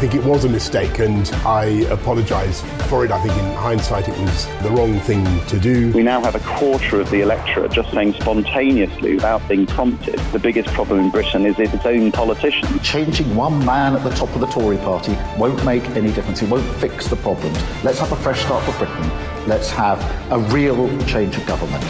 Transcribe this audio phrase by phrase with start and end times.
[0.00, 3.10] I think it was a mistake and I apologise for it.
[3.10, 5.92] I think in hindsight it was the wrong thing to do.
[5.92, 10.18] We now have a quarter of the electorate just saying spontaneously without being prompted.
[10.32, 12.80] The biggest problem in Britain is its own politicians.
[12.80, 16.40] Changing one man at the top of the Tory party won't make any difference.
[16.40, 17.58] It won't fix the problems.
[17.84, 19.10] Let's have a fresh start for Britain.
[19.46, 20.00] Let's have
[20.32, 21.84] a real change of government.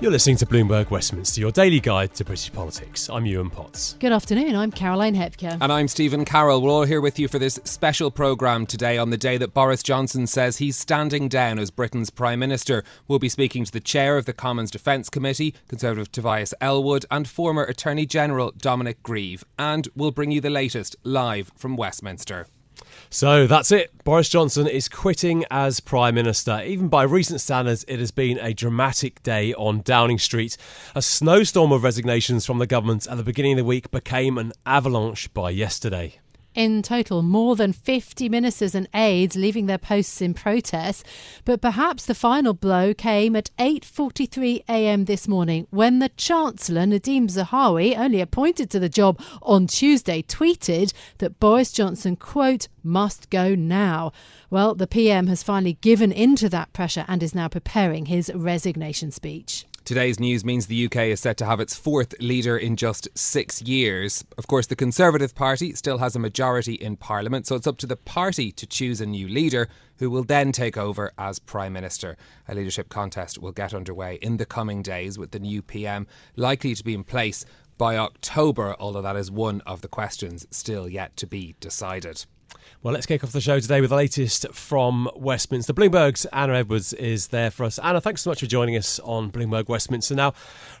[0.00, 3.10] You're listening to Bloomberg Westminster, your daily guide to British politics.
[3.10, 3.96] I'm Yuan Potts.
[3.98, 4.54] Good afternoon.
[4.54, 5.58] I'm Caroline Hepker.
[5.60, 6.62] And I'm Stephen Carroll.
[6.62, 9.82] We're all here with you for this special programme today on the day that Boris
[9.82, 12.84] Johnson says he's standing down as Britain's Prime Minister.
[13.08, 17.26] We'll be speaking to the chair of the Commons Defence Committee, Conservative Tobias Ellwood, and
[17.26, 19.44] former Attorney General Dominic Grieve.
[19.58, 22.46] And we'll bring you the latest live from Westminster.
[23.10, 23.90] So that's it.
[24.04, 26.62] Boris Johnson is quitting as Prime Minister.
[26.64, 30.58] Even by recent standards, it has been a dramatic day on Downing Street.
[30.94, 34.52] A snowstorm of resignations from the government at the beginning of the week became an
[34.66, 36.20] avalanche by yesterday.
[36.54, 41.06] In total, more than 50 ministers and aides leaving their posts in protest.
[41.44, 45.04] But perhaps the final blow came at 8:43 a.m.
[45.04, 50.92] this morning when the Chancellor Nadhim Zahawi, only appointed to the job on Tuesday, tweeted
[51.18, 54.10] that Boris Johnson quote must go now.
[54.50, 58.32] Well, the PM has finally given in to that pressure and is now preparing his
[58.34, 59.66] resignation speech.
[59.88, 63.62] Today's news means the UK is set to have its fourth leader in just six
[63.62, 64.22] years.
[64.36, 67.86] Of course, the Conservative Party still has a majority in Parliament, so it's up to
[67.86, 69.66] the party to choose a new leader
[69.96, 72.18] who will then take over as Prime Minister.
[72.48, 76.06] A leadership contest will get underway in the coming days with the new PM
[76.36, 77.46] likely to be in place
[77.78, 82.26] by October, although that is one of the questions still yet to be decided.
[82.80, 85.72] Well, let's kick off the show today with the latest from Westminster.
[85.72, 87.80] Bloomberg's Anna Edwards is there for us.
[87.80, 90.14] Anna, thanks so much for joining us on Bloomberg Westminster.
[90.14, 90.32] Now,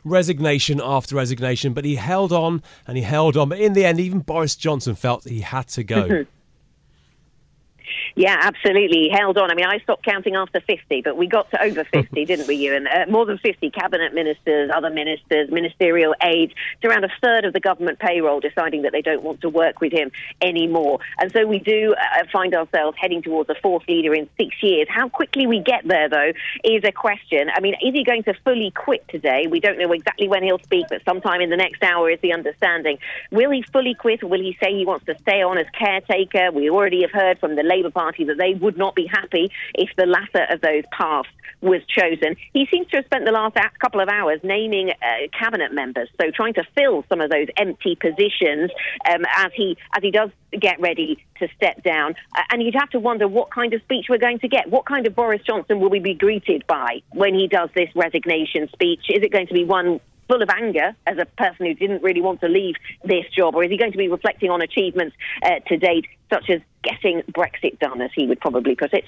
[0.04, 3.48] resignation after resignation, but he held on and he held on.
[3.48, 6.24] But in the end, even Boris Johnson felt he had to go.
[8.14, 9.08] Yeah, absolutely.
[9.08, 9.50] He held on.
[9.50, 12.56] I mean, I stopped counting after 50, but we got to over 50, didn't we,
[12.56, 12.86] Yuan?
[12.86, 17.52] Uh, more than 50 cabinet ministers, other ministers, ministerial aides, to around a third of
[17.52, 20.10] the government payroll deciding that they don't want to work with him
[20.42, 21.00] anymore.
[21.18, 24.86] And so we do uh, find ourselves heading towards a fourth leader in six years.
[24.90, 26.32] How quickly we get there, though,
[26.64, 27.50] is a question.
[27.54, 29.46] I mean, is he going to fully quit today?
[29.48, 32.32] We don't know exactly when he'll speak, but sometime in the next hour is the
[32.32, 32.98] understanding.
[33.30, 36.50] Will he fully quit, or will he say he wants to stay on as caretaker?
[36.52, 39.90] We already have heard from the Labour Party that they would not be happy if
[39.96, 41.28] the latter of those paths
[41.60, 42.36] was chosen.
[42.52, 46.30] He seems to have spent the last couple of hours naming uh, cabinet members, so
[46.30, 48.70] trying to fill some of those empty positions
[49.08, 52.14] um, as he as he does get ready to step down.
[52.36, 54.70] Uh, and you'd have to wonder what kind of speech we're going to get.
[54.70, 58.68] What kind of Boris Johnson will we be greeted by when he does this resignation
[58.72, 59.06] speech?
[59.08, 62.20] Is it going to be one full of anger as a person who didn't really
[62.20, 62.74] want to leave
[63.04, 66.50] this job, or is he going to be reflecting on achievements uh, to date, such
[66.50, 69.04] as getting Brexit done, as he would probably put it?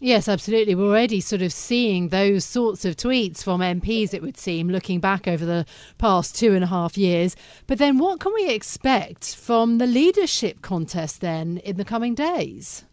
[0.00, 0.76] Yes, absolutely.
[0.76, 5.00] We're already sort of seeing those sorts of tweets from MPs, it would seem, looking
[5.00, 5.66] back over the
[5.98, 7.34] past two and a half years.
[7.66, 12.84] But then what can we expect from the leadership contest then in the coming days?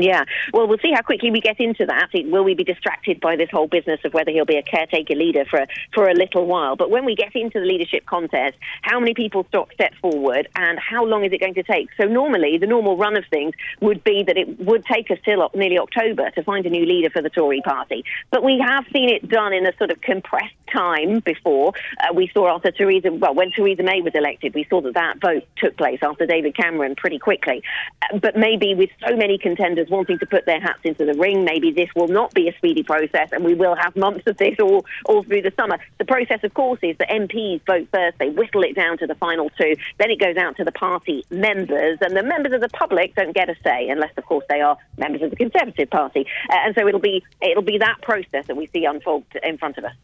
[0.00, 0.24] Yeah.
[0.52, 2.08] Well, we'll see how quickly we get into that.
[2.14, 5.44] Will we be distracted by this whole business of whether he'll be a caretaker leader
[5.48, 6.76] for for a little while?
[6.76, 10.78] But when we get into the leadership contest, how many people stop step forward, and
[10.78, 11.88] how long is it going to take?
[12.00, 15.48] So normally, the normal run of things would be that it would take us till
[15.54, 18.04] nearly October to find a new leader for the Tory Party.
[18.30, 21.72] But we have seen it done in a sort of compressed time before.
[22.00, 25.20] Uh, we saw after Theresa, well, when Theresa May was elected, we saw that that
[25.20, 27.62] vote took place after David Cameron pretty quickly.
[28.02, 31.44] Uh, but maybe with so many contenders wanting to put their hats into the ring.
[31.44, 34.56] Maybe this will not be a speedy process and we will have months of this
[34.60, 35.78] all, all through the summer.
[35.98, 39.14] The process, of course, is that MPs vote first, they whittle it down to the
[39.14, 42.68] final two, then it goes out to the party members, and the members of the
[42.68, 46.26] public don't get a say unless, of course, they are members of the Conservative Party.
[46.50, 49.78] Uh, and so it'll be, it'll be that process that we see unfold in front
[49.78, 49.94] of us.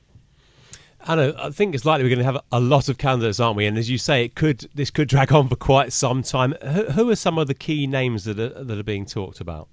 [1.07, 3.67] Anna, I think it's likely we're going to have a lot of candidates, aren't we?
[3.67, 6.55] And as you say, it could this could drag on for quite some time.
[6.63, 9.69] Who, who are some of the key names that are, that are being talked about?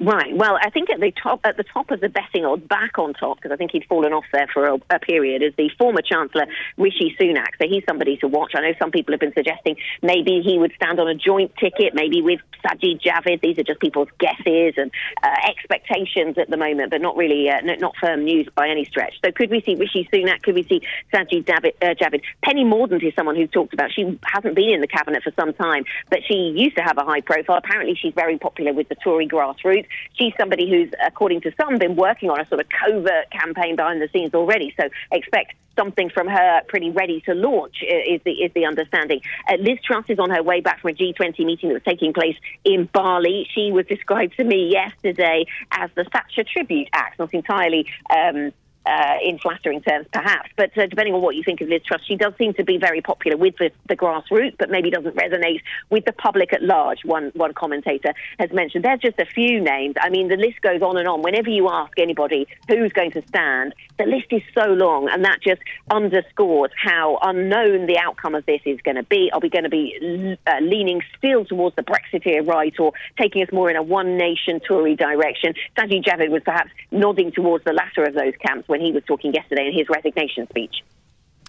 [0.00, 0.34] Right.
[0.34, 3.12] Well, I think at the top at the top of the betting odds, back on
[3.12, 6.00] top, because I think he'd fallen off there for a, a, period, is the former
[6.00, 6.46] Chancellor
[6.78, 7.48] Rishi Sunak.
[7.60, 8.52] So he's somebody to watch.
[8.54, 11.94] I know some people have been suggesting maybe he would stand on a joint ticket,
[11.94, 13.42] maybe with Sajid Javid.
[13.42, 14.90] These are just people's guesses and
[15.22, 19.12] uh, expectations at the moment, but not really uh, not firm news by any stretch.
[19.22, 20.40] So could we see Rishi Sunak?
[20.40, 20.80] Could we see
[21.12, 21.74] Sajid Javid?
[21.82, 22.22] Uh, Javid?
[22.42, 23.92] Penny Mordaunt is someone who's talked about.
[23.92, 27.04] She hasn't been in the cabinet for some time, but she used to have a
[27.04, 27.58] high profile.
[27.58, 31.96] Apparently, she's very popular with the Tory grassroots she's somebody who's, according to some, been
[31.96, 34.74] working on a sort of covert campaign behind the scenes already.
[34.78, 39.20] So expect something from her pretty ready to launch is the is the understanding.
[39.48, 42.12] Uh, Liz Truss is on her way back from a G20 meeting that was taking
[42.12, 43.48] place in Bali.
[43.54, 47.86] She was described to me yesterday as the Thatcher tribute act, not entirely.
[48.14, 48.52] Um,
[48.86, 50.50] uh, in flattering terms, perhaps.
[50.56, 52.78] But uh, depending on what you think of Liz Truss, she does seem to be
[52.78, 55.60] very popular with the, the, grassroots, but maybe doesn't resonate
[55.90, 57.04] with the public at large.
[57.04, 58.84] One one commentator has mentioned.
[58.84, 59.96] There's just a few names.
[60.00, 61.22] I mean, the list goes on and on.
[61.22, 65.40] Whenever you ask anybody who's going to stand, the list is so long, and that
[65.42, 65.60] just
[65.90, 69.30] underscores how unknown the outcome of this is going to be.
[69.32, 73.52] Are we going to be uh, leaning still towards the Brexiteer right, or taking us
[73.52, 75.52] more in a one nation Tory direction?
[75.76, 79.34] Sajid Javid was perhaps nodding towards the latter of those camps when he was talking
[79.34, 80.84] yesterday in his resignation speech.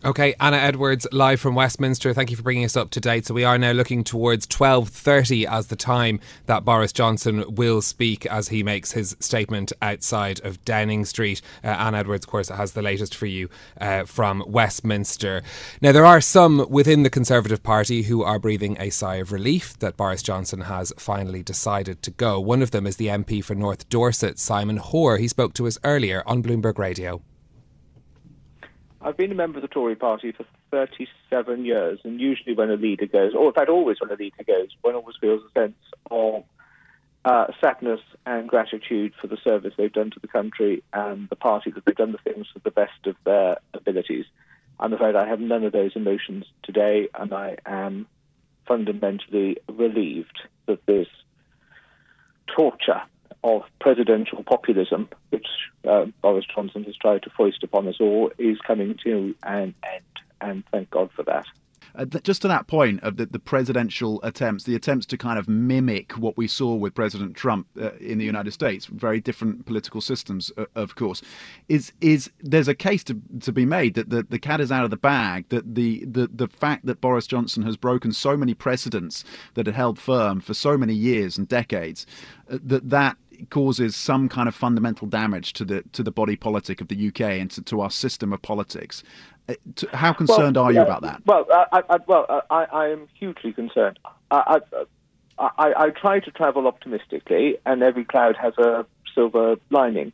[0.03, 2.11] Okay, Anna Edwards, live from Westminster.
[2.11, 3.27] Thank you for bringing us up to date.
[3.27, 7.83] So we are now looking towards twelve thirty as the time that Boris Johnson will
[7.83, 11.43] speak as he makes his statement outside of Downing Street.
[11.63, 13.47] Uh, Anna Edwards, of course, has the latest for you
[13.79, 15.43] uh, from Westminster.
[15.81, 19.77] Now there are some within the Conservative Party who are breathing a sigh of relief
[19.79, 22.39] that Boris Johnson has finally decided to go.
[22.39, 25.19] One of them is the MP for North Dorset, Simon Hoare.
[25.19, 27.21] He spoke to us earlier on Bloomberg Radio.
[29.03, 32.75] I've been a member of the Tory party for 37 years, and usually when a
[32.75, 35.77] leader goes, or in fact always when a leader goes, one always feels a sense
[36.11, 36.43] of
[37.25, 41.71] uh, sadness and gratitude for the service they've done to the country and the party
[41.71, 44.25] that they've done the things to the best of their abilities.
[44.79, 48.07] I'm afraid I have none of those emotions today, and I am
[48.67, 51.07] fundamentally relieved that this
[52.55, 53.01] torture
[53.43, 55.47] of presidential populism, which
[55.87, 60.03] uh, Boris Johnson has tried to foist upon us all, is coming to an end.
[60.39, 61.45] And thank God for that.
[61.95, 65.37] Uh, th- just to that point of the, the, presidential attempts, the attempts to kind
[65.37, 69.65] of mimic what we saw with President Trump uh, in the United States, very different
[69.65, 71.21] political systems, uh, of course,
[71.67, 74.85] is is there's a case to, to be made that the, the cat is out
[74.85, 75.49] of the bag.
[75.49, 79.75] That the, the the fact that Boris Johnson has broken so many precedents that had
[79.75, 82.05] held firm for so many years and decades,
[82.49, 83.17] uh, that that
[83.49, 87.21] causes some kind of fundamental damage to the to the body politic of the UK
[87.21, 89.03] and to, to our system of politics.
[89.49, 89.55] Uh,
[89.93, 91.21] how concerned well, are you about that?
[91.25, 93.97] Well, I, I, well, I, I, am hugely concerned.
[94.29, 94.59] I,
[95.39, 98.85] I, I, try to travel optimistically, and every cloud has a
[99.15, 100.13] silver lining.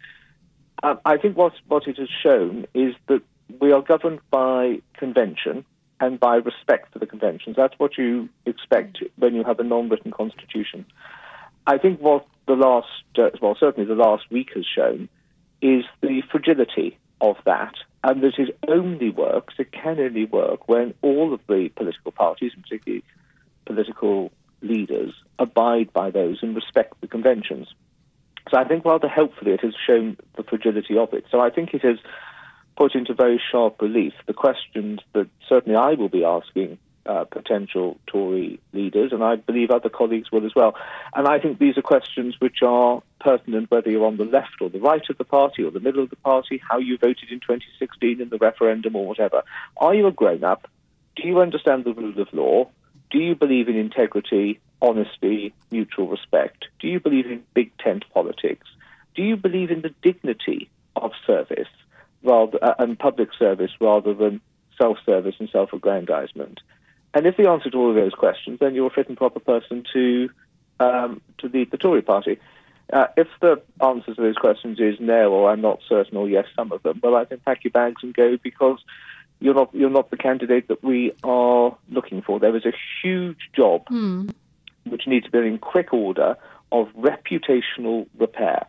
[0.84, 3.22] Um, I think what what it has shown is that
[3.60, 5.66] we are governed by convention
[6.00, 7.56] and by respect for the conventions.
[7.56, 10.86] That's what you expect when you have a non-written constitution.
[11.66, 15.10] I think what the last, uh, well, certainly the last week has shown,
[15.62, 17.74] is the fragility of that,
[18.04, 22.52] and that it only works, it can only work when all of the political parties,
[22.54, 23.04] and particularly
[23.66, 27.68] political leaders, abide by those and respect the conventions.
[28.50, 31.26] So I think rather helpfully it has shown the fragility of it.
[31.30, 31.98] So I think it has
[32.78, 37.98] put into very sharp relief the questions that certainly I will be asking uh, potential
[38.08, 40.76] Tory leaders, and I believe other colleagues will as well.
[41.16, 44.70] And I think these are questions which are pertinent whether you're on the left or
[44.70, 47.40] the right of the party or the middle of the party, how you voted in
[47.40, 49.44] 2016 in the referendum or whatever.
[49.78, 50.70] Are you a grown up?
[51.16, 52.70] Do you understand the rule of law?
[53.10, 56.66] Do you believe in integrity, honesty, mutual respect?
[56.80, 58.68] Do you believe in big tent politics?
[59.16, 61.70] Do you believe in the dignity of service
[62.24, 64.42] rather uh, and public service rather than
[64.80, 66.60] self-service and self-aggrandizement?
[67.14, 69.40] And if the answer to all of those questions, then you're a fit and proper
[69.40, 70.30] person to
[70.80, 72.40] um, to lead the Tory party.
[72.92, 76.46] Uh, if the answer to those questions is no, or I'm not certain, or yes,
[76.56, 78.80] some of them, well, I think pack your bags and go because
[79.40, 82.40] you're not you're not the candidate that we are looking for.
[82.40, 84.34] There is a huge job mm.
[84.86, 86.38] which needs to be in quick order
[86.72, 88.68] of reputational repair.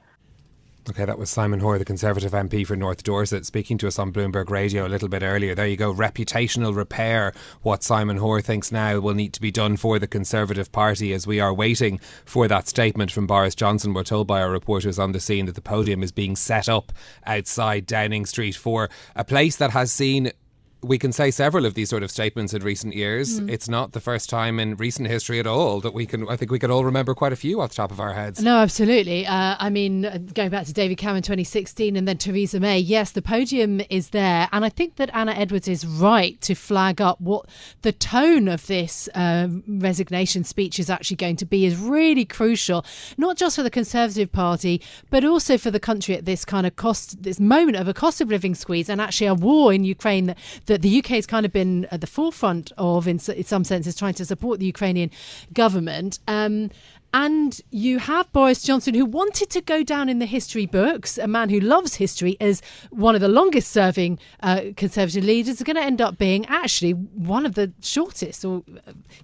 [0.90, 4.10] Okay, that was Simon Hoare, the Conservative MP for North Dorset, speaking to us on
[4.10, 5.54] Bloomberg Radio a little bit earlier.
[5.54, 7.34] There you go, reputational repair.
[7.60, 11.26] What Simon Hoare thinks now will need to be done for the Conservative Party as
[11.26, 13.92] we are waiting for that statement from Boris Johnson.
[13.92, 16.90] We're told by our reporters on the scene that the podium is being set up
[17.26, 20.32] outside Downing Street for a place that has seen
[20.82, 23.40] we can say several of these sort of statements in recent years.
[23.40, 23.50] Mm.
[23.50, 26.28] It's not the first time in recent history at all that we can.
[26.28, 28.40] I think we could all remember quite a few off the top of our heads.
[28.40, 29.26] No, absolutely.
[29.26, 33.10] Uh, I mean, uh, going back to David Cameron 2016 and then Theresa May, yes,
[33.10, 34.48] the podium is there.
[34.52, 37.46] And I think that Anna Edwards is right to flag up what
[37.82, 42.84] the tone of this uh, resignation speech is actually going to be is really crucial,
[43.16, 44.80] not just for the Conservative Party,
[45.10, 48.20] but also for the country at this kind of cost, this moment of a cost
[48.20, 51.44] of living squeeze and actually a war in Ukraine that, that the UK has kind
[51.44, 55.10] of been at the forefront of, in, in some senses, trying to support the Ukrainian
[55.52, 56.20] government.
[56.28, 56.70] Um,
[57.14, 61.26] and you have Boris Johnson, who wanted to go down in the history books, a
[61.26, 62.60] man who loves history, as
[62.90, 66.92] one of the longest serving uh, Conservative leaders, is going to end up being actually
[66.92, 68.62] one of the shortest, or,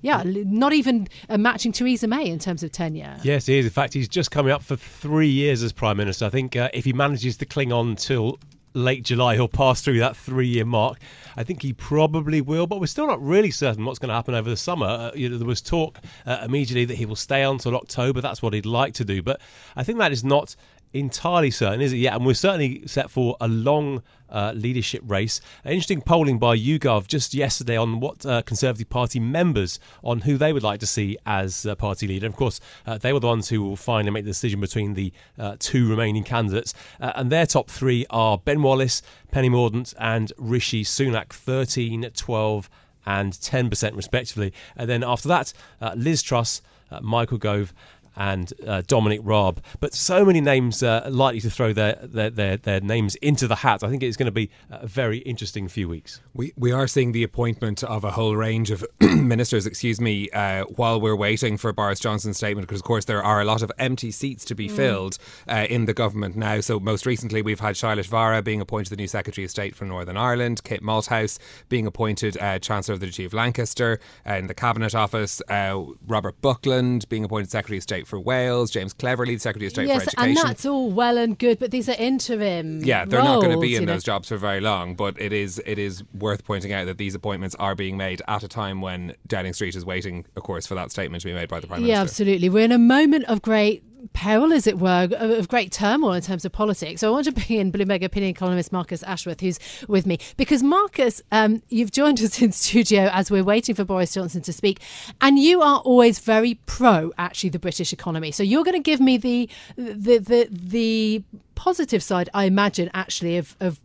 [0.01, 3.19] yeah, not even uh, matching Theresa May in terms of tenure.
[3.23, 3.67] Yes, he is.
[3.67, 6.25] In fact, he's just coming up for three years as Prime Minister.
[6.25, 8.39] I think uh, if he manages to cling on till
[8.75, 10.99] late July, he'll pass through that three year mark.
[11.37, 14.35] I think he probably will, but we're still not really certain what's going to happen
[14.35, 14.87] over the summer.
[14.87, 18.21] Uh, you know, there was talk uh, immediately that he will stay on October.
[18.21, 19.41] That's what he'd like to do, but
[19.77, 20.55] I think that is not
[20.95, 21.97] entirely certain, is it?
[21.97, 25.41] Yeah, and we're certainly set for a long uh, leadership race.
[25.65, 30.53] Interesting polling by YouGov just yesterday on what uh, Conservative Party members on who they
[30.53, 32.27] would like to see as uh, party leader.
[32.27, 35.13] Of course, uh, they were the ones who will finally make the decision between the
[35.39, 40.33] uh, two remaining candidates, uh, and their top three are Ben Wallace, Penny Mordaunt, and
[40.39, 41.33] Rishi Sunak.
[41.33, 42.71] 13, 12,
[43.07, 44.53] and 10% respectively.
[44.77, 45.53] And then after that,
[45.95, 46.63] Liz Truss,
[47.03, 47.73] Michael Gove,
[48.17, 49.63] and uh, Dominic Raab.
[49.81, 53.57] But so many names uh, likely to throw their, their, their, their names into the
[53.57, 53.83] hat.
[53.83, 56.21] I think it's going to be a very interesting few weeks.
[56.35, 60.65] We we are seeing the appointment of a whole range of ministers, excuse me, uh,
[60.65, 63.71] while we're waiting for Boris Johnson's statement, because of course there are a lot of
[63.79, 64.77] empty seats to be Mm.
[64.77, 65.19] filled
[65.49, 66.61] uh, in the government now.
[66.61, 69.85] So most recently we've had Shailesh Vara being appointed the new Secretary of State for
[69.85, 74.47] Northern Ireland, Kit Malthouse being appointed uh, Chancellor of the Duchy of Lancaster uh, in
[74.47, 79.35] the Cabinet Office, uh, Robert Buckland being appointed Secretary of State for Wales, James Cleverly,
[79.35, 80.39] the Secretary of State yes, for Education.
[80.39, 82.85] and that's all well and good, but these are interim.
[82.85, 83.93] Yeah, they're not going to be in you know.
[83.95, 87.15] those jobs for very long, but it is it is worth pointing out that these
[87.15, 90.75] appointments are being made at a time when Downing Street is waiting, of course, for
[90.75, 92.25] that statement to be made by the Prime Yeah, Minister.
[92.25, 92.49] Yeah, absolutely.
[92.51, 93.83] We're in a moment of great
[94.13, 97.01] peril, as it were, of great turmoil in terms of politics.
[97.01, 99.59] So I want to bring in Bloomberg opinion columnist Marcus Ashworth, who's
[99.89, 100.19] with me.
[100.37, 104.53] Because, Marcus, um, you've joined us in studio as we're waiting for Boris Johnson to
[104.53, 104.81] speak.
[105.21, 108.31] And you are always very pro, actually, the British economy.
[108.31, 113.39] So you're going to give me the, the, the, the positive side, I imagine, actually,
[113.39, 113.81] of, of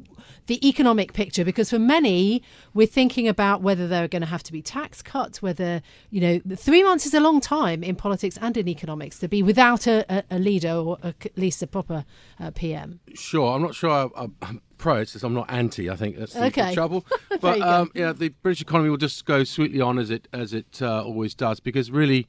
[0.48, 2.42] the economic picture because for many
[2.74, 6.22] we're thinking about whether there are going to have to be tax cuts whether you
[6.22, 9.88] know three months is a long time in politics and in economics to be without
[9.88, 12.06] a, a, leader or a, at least a proper
[12.40, 15.90] uh, pm Sure, I'm not sure I, I'm pro it, since I'm not anti.
[15.90, 16.74] I think that's the, the Okay.
[16.74, 17.06] trouble.
[17.42, 20.82] But um, yeah, the British economy will just go sweetly on as it as it
[20.82, 22.28] uh, always does because really.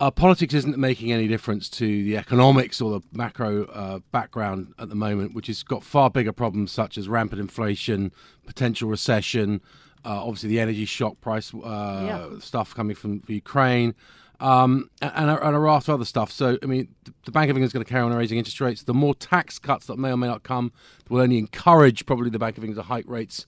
[0.00, 4.88] Uh, politics isn't making any difference to the economics or the macro uh, background at
[4.88, 8.12] the moment, which has got far bigger problems such as rampant inflation,
[8.46, 9.60] potential recession,
[10.04, 11.58] uh, obviously the energy shock price uh,
[12.32, 12.38] Yeah.
[12.38, 13.96] stuff coming from Ukraine,
[14.38, 16.30] um, and, and, a, and a raft of other stuff.
[16.30, 18.60] So, I mean, the, the Bank of England is going to carry on raising interest
[18.60, 18.84] rates.
[18.84, 20.70] The more tax cuts that may or may not come
[21.08, 23.46] will only encourage probably the Bank of England to hike rates.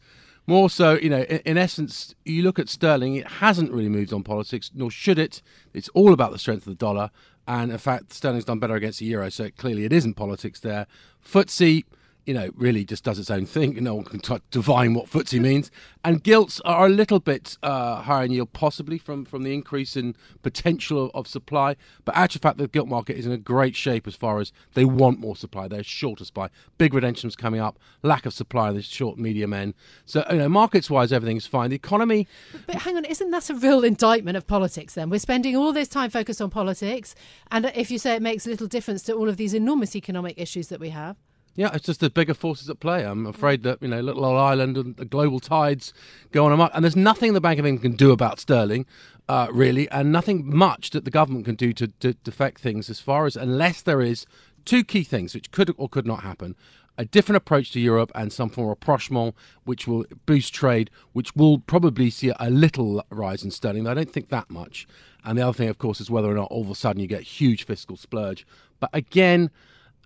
[0.50, 4.12] More so, you know, in, in essence, you look at sterling, it hasn't really moved
[4.12, 5.42] on politics, nor should it.
[5.72, 7.12] It's all about the strength of the dollar.
[7.46, 10.88] And in fact, sterling's done better against the euro, so clearly it isn't politics there.
[11.24, 11.84] FTSE,
[12.26, 13.82] you know, really just does its own thing.
[13.82, 15.70] No one can t- divine what footsie means.
[16.04, 19.96] And gilts are a little bit uh, higher in yield, possibly from, from the increase
[19.96, 21.76] in potential of, of supply.
[22.04, 24.84] But actual fact, the gilt market is in a great shape as far as they
[24.84, 25.68] want more supply.
[25.68, 26.48] They're short of supply.
[26.78, 29.74] Big redemptions coming up, lack of supply the short medium end.
[30.06, 31.70] So, you know, markets wise, everything's fine.
[31.70, 32.26] The economy,
[32.66, 35.88] but hang on isn't that a real indictment of politics then we're spending all this
[35.88, 37.14] time focused on politics
[37.50, 40.68] and if you say it makes little difference to all of these enormous economic issues
[40.68, 41.16] that we have
[41.56, 43.04] Yeah, it's just the bigger forces at play.
[43.04, 45.92] I'm afraid that you know little old Ireland and the global tides
[46.30, 48.86] go on amok, and there's nothing the Bank of England can do about sterling,
[49.28, 53.00] uh, really, and nothing much that the government can do to, to defect things as
[53.00, 54.26] far as unless there is
[54.64, 56.54] two key things which could or could not happen.
[56.98, 61.34] A different approach to Europe and some form of rapprochement, which will boost trade, which
[61.34, 63.86] will probably see a little rise in sterling.
[63.86, 64.86] I don't think that much.
[65.24, 67.06] And the other thing, of course, is whether or not all of a sudden you
[67.06, 68.46] get huge fiscal splurge.
[68.80, 69.50] But again,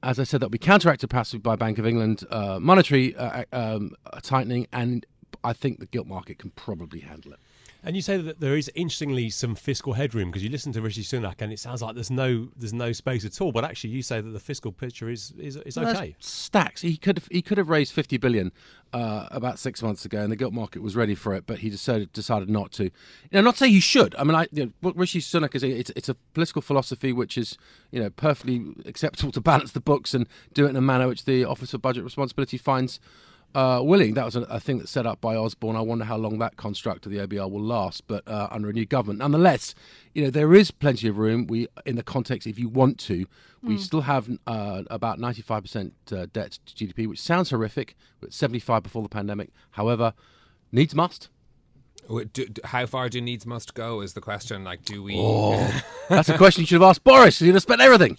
[0.05, 3.93] as I said, that'll be counteracted passively by Bank of England uh, monetary uh, um,
[4.23, 5.07] tightening, and
[5.43, 7.39] I think the gilt market can probably handle it.
[7.87, 11.03] And you say that there is interestingly some fiscal headroom because you listen to Rishi
[11.03, 13.53] Sunak and it sounds like there's no there's no space at all.
[13.53, 16.17] But actually, you say that the fiscal picture is is, is Well, okay.
[16.19, 16.81] Stacks.
[16.81, 18.53] He could have he could have raised fifty billion
[18.95, 21.69] uh, about six months ago, and the gilt market was ready for it, but he
[21.69, 22.85] decided decided not to.
[22.85, 22.91] You
[23.33, 24.15] know, not say he should.
[24.17, 27.13] I mean, I, you know, what Rishi Sunak is a, it's, it's a political philosophy
[27.13, 27.59] which is
[27.91, 31.27] you know perfectly acceptable to balance the books and do it in a manner which
[31.27, 32.99] the Office of Budget Responsibility finds.
[33.55, 34.15] Uh, willing.
[34.15, 35.77] That was a, a thing that's set up by Osborne.
[35.77, 38.73] I wonder how long that construct of the OBR will last, but uh, under a
[38.73, 39.21] new government.
[39.21, 39.75] Nonetheless,
[40.13, 41.47] you know, there is plenty of room.
[41.47, 43.27] We, in the context, if you want to,
[43.63, 43.81] we Mm.
[43.81, 49.03] still have uh, about 95% uh, debt to GDP, which sounds horrific, but 75 before
[49.05, 49.51] the pandemic.
[49.71, 50.15] However,
[50.73, 51.29] needs must.
[52.09, 54.03] Do- do- How far do needs must go?
[54.03, 54.63] Is the question.
[54.65, 55.15] Like, do we?
[55.17, 57.39] Oh, that's a question you should have asked Boris.
[57.39, 58.19] He'd have spent everything.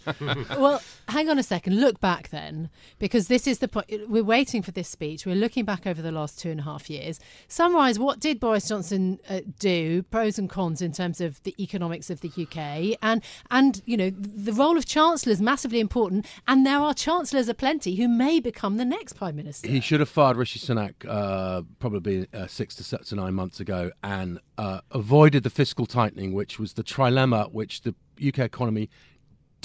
[0.58, 1.80] well, hang on a second.
[1.80, 2.70] Look back then,
[3.00, 3.88] because this is the point.
[4.08, 5.26] We're waiting for this speech.
[5.26, 7.20] We're looking back over the last two and a half years.
[7.48, 12.10] Summarise what did Boris Johnson uh, do, pros and cons in terms of the economics
[12.10, 16.26] of the UK, and and you know the role of chancellor is massively important.
[16.48, 19.68] And there are chancellors aplenty who may become the next prime minister.
[19.68, 24.40] He should have fired Rishi Sunak uh, probably uh, six to, nine months ago and
[24.58, 27.96] uh, avoided the fiscal tightening, which was the trilemma which the
[28.26, 28.90] UK economy.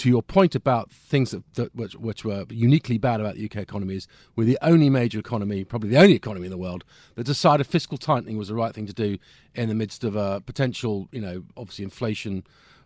[0.01, 3.57] To your point about things that, that which, which were uniquely bad about the UK
[3.57, 6.85] economy is we're the only major economy, probably the only economy in the world
[7.17, 9.19] that decided fiscal tightening was the right thing to do
[9.55, 12.45] in the midst of a potential, you know, obviously inflation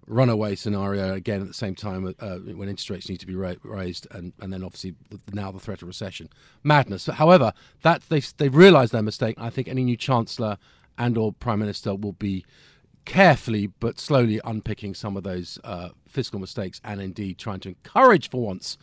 [0.09, 3.55] runaway scenario again at the same time uh, when interest rates need to be ra-
[3.63, 4.97] raised and, and then obviously
[5.33, 6.29] now the threat of recession.
[6.65, 7.07] Madness.
[7.07, 7.53] However
[7.83, 9.37] that they've, they've realized their mistake.
[9.39, 10.59] I think any new chancellor
[10.99, 12.45] and or prime minister will be
[13.05, 18.31] carefully but slowly unpicking some of those uh, fiscal mistakes and indeed trying to encourage
[18.31, 18.79] for once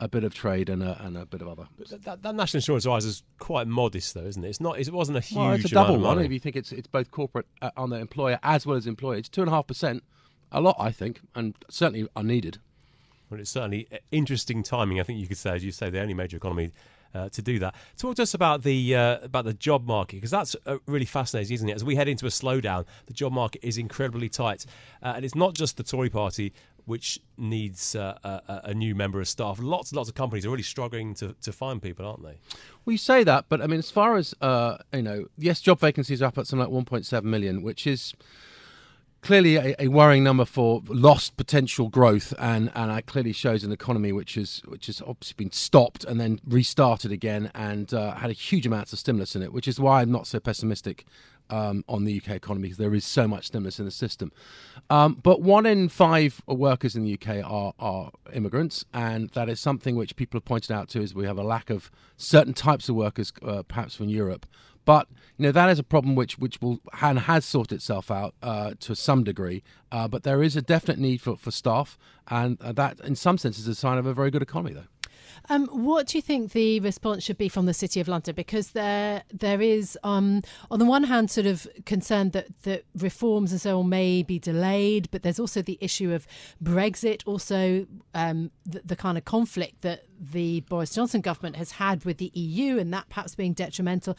[0.00, 2.58] a bit of trade and a, and a bit of other That, that, that national
[2.58, 4.48] insurance rise is quite modest, though, isn't it?
[4.48, 4.78] It's not.
[4.78, 5.36] It wasn't a huge.
[5.38, 7.96] well, it's a double one if you think it's it's both corporate uh, on the
[7.96, 10.02] employer as well as employer it's two and a half percent
[10.52, 12.58] a lot i think and certainly unneeded
[13.30, 15.00] Well, it's certainly uh, interesting timing.
[15.00, 16.70] I think you could say, as you say, the only major economy
[17.14, 17.74] uh, to do that.
[17.96, 21.54] Talk to us about the uh, about the job market because that's uh, really fascinating,
[21.54, 21.74] isn't it?
[21.74, 24.66] As we head into a slowdown, the job market is incredibly tight,
[25.02, 26.52] uh, and it's not just the Tory Party
[26.86, 29.58] which needs uh, a, a new member of staff.
[29.60, 32.38] Lots and lots of companies are really struggling to, to find people, aren't they?
[32.84, 35.80] Well, you say that, but I mean, as far as uh, you know, yes, job
[35.80, 38.14] vacancies are up at something like 1.7 million, which is
[39.24, 43.72] clearly a, a worrying number for lost potential growth, and and it clearly shows an
[43.72, 48.30] economy which is which has obviously been stopped and then restarted again, and uh, had
[48.30, 51.06] a huge amounts of stimulus in it, which is why I'm not so pessimistic.
[51.50, 54.32] Um, on the UK economy, because there is so much stimulus in the system.
[54.88, 59.60] Um, but one in five workers in the UK are, are immigrants, and that is
[59.60, 62.88] something which people have pointed out to is we have a lack of certain types
[62.88, 64.46] of workers, uh, perhaps from Europe.
[64.84, 68.34] But you know that is a problem which which will and has sorted itself out
[68.42, 69.62] uh, to some degree.
[69.90, 71.96] Uh, but there is a definite need for, for staff,
[72.28, 74.86] and uh, that in some sense is a sign of a very good economy, though.
[75.48, 78.34] Um, what do you think the response should be from the City of London?
[78.34, 83.52] Because there, there is, um, on the one hand, sort of concern that, that reforms
[83.52, 86.26] and so on may be delayed, but there's also the issue of
[86.62, 92.04] Brexit, also um, the, the kind of conflict that the Boris Johnson government has had
[92.04, 94.16] with the EU, and that perhaps being detrimental.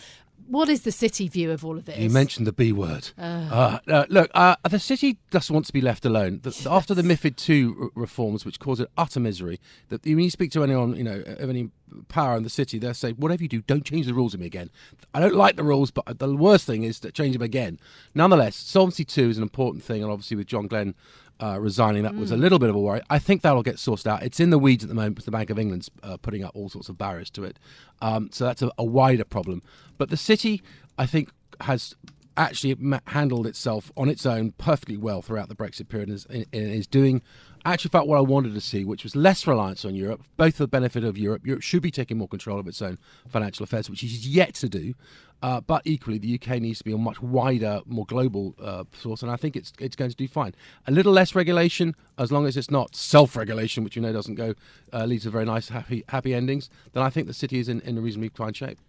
[0.47, 1.97] What is the city view of all of this?
[1.97, 3.09] You mentioned the B word.
[3.17, 3.21] Uh.
[3.51, 6.39] Uh, uh, look, uh, the city just wants to be left alone.
[6.43, 10.51] The, After the MIFID II reforms, which caused it utter misery, that when you speak
[10.51, 11.71] to anyone, you know, of any
[12.09, 14.45] power in the city, they'll say, "Whatever you do, don't change the rules of me
[14.45, 14.69] again."
[15.13, 17.79] I don't like the rules, but the worst thing is to change them again.
[18.13, 20.95] Nonetheless, Solvency II is an important thing, and obviously with John Glen.
[21.37, 22.39] Uh, resigning, that was a Mm.
[22.39, 23.01] little bit of a worry.
[23.09, 24.23] I think that'll get sourced out.
[24.23, 26.55] It's in the weeds at the moment because the Bank of England's uh, putting up
[26.55, 27.59] all sorts of barriers to it.
[28.01, 29.61] Um, so that's a, a wider problem.
[29.97, 30.61] But the city,
[30.97, 31.93] I think, has
[32.37, 36.25] actually ma- handled itself on its own perfectly well throughout the Brexit period and is,
[36.29, 37.21] and is doing
[37.65, 40.63] actually about what I wanted to see, which was less reliance on Europe, both for
[40.63, 41.45] the benefit of Europe.
[41.45, 44.53] Europe should be taking more control of its own financial affairs, which it is yet
[44.53, 44.93] to do.
[45.41, 49.21] Uh, but equally, the UK needs to be a much wider, more global uh, source,
[49.21, 50.55] and I think it's it's going to do fine.
[50.87, 54.55] A little less regulation, as long as it's not self-regulation, which you know doesn't go
[54.93, 56.69] uh, leads to very nice, happy happy endings.
[56.93, 58.79] Then I think the city is in, in a reasonably fine shape.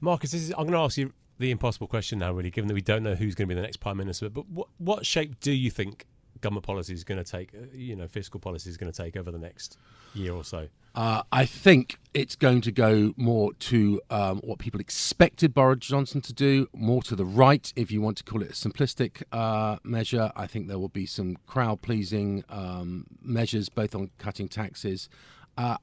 [0.00, 2.82] Marcus, is, I'm going to ask you the impossible question now, really, given that we
[2.82, 4.28] don't know who's going to be the next prime minister.
[4.28, 6.06] But what, what shape do you think
[6.40, 7.54] government policy is going to take?
[7.54, 9.78] uh, You know, fiscal policy is going to take over the next
[10.14, 10.68] year or so.
[10.94, 16.20] Uh, I think it's going to go more to um, what people expected Boris Johnson
[16.22, 19.76] to do, more to the right, if you want to call it a simplistic uh,
[19.84, 20.32] measure.
[20.34, 25.08] I think there will be some crowd pleasing um, measures, both on cutting taxes.
[25.56, 25.76] Uh,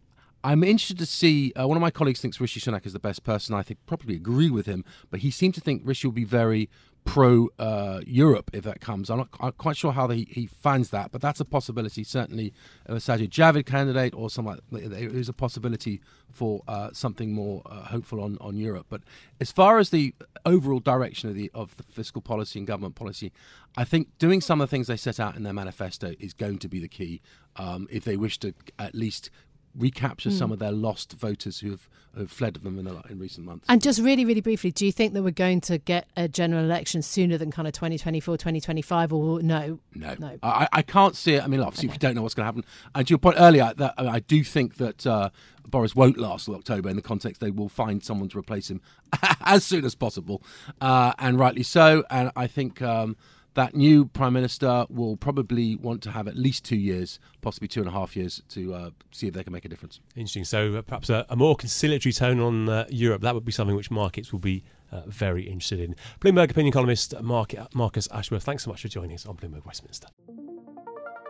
[0.43, 1.54] I'm interested to see.
[1.56, 3.56] Uh, one of my colleagues thinks Rishi Sunak is the best person.
[3.56, 6.70] I think probably agree with him, but he seemed to think Rishi will be very
[7.08, 9.10] pro uh, Europe if that comes.
[9.10, 12.04] I'm not I'm quite sure how he, he finds that, but that's a possibility.
[12.04, 12.54] Certainly,
[12.86, 17.86] a Sajid Javid candidate or something there is a possibility for uh, something more uh,
[17.86, 18.88] hopeful on, on Europe.
[18.89, 19.02] But
[19.39, 20.13] as far as the
[20.46, 23.32] overall direction of the of the fiscal policy and government policy,
[23.76, 26.60] I think doing some of the things they set out in their manifesto is going
[26.60, 27.22] to be the key
[27.56, 29.30] um, if they wish to at least
[29.77, 30.37] recapture mm.
[30.37, 31.87] some of their lost voters who have,
[32.17, 33.65] have fled them in, the, in recent months.
[33.69, 36.63] And just really, really briefly, do you think that we're going to get a general
[36.63, 39.79] election sooner than kind of 2024, 2025, or no?
[39.93, 40.15] No.
[40.19, 40.37] no.
[40.41, 41.43] I, I can't see it.
[41.43, 41.95] I mean, obviously, okay.
[41.95, 42.63] we don't know what's going to happen.
[42.95, 45.29] And to your point earlier, that I, mean, I do think that uh,
[45.67, 48.81] Boris won't last till October in the context they will find someone to replace him
[49.41, 50.41] as soon as possible,
[50.81, 52.03] uh, and rightly so.
[52.09, 52.81] And I think.
[52.81, 53.15] Um,
[53.58, 57.80] that new prime minister will probably want to have at least two years, possibly two
[57.80, 60.00] and a half years, to uh, see if they can make a difference.
[60.15, 60.46] Interesting.
[60.46, 63.24] So uh, perhaps a, a, more conciliatory tone on uh, Europe.
[63.24, 65.96] That would be something which markets will be uh, very interested in.
[66.22, 68.43] Bloomberg opinion columnist Mark, Marcus Ashworth.
[68.43, 70.08] Thanks so much for joining us on Bloomberg Westminster.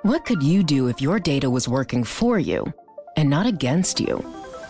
[0.03, 2.71] What could you do if your data was working for you
[3.15, 4.36] and not against you?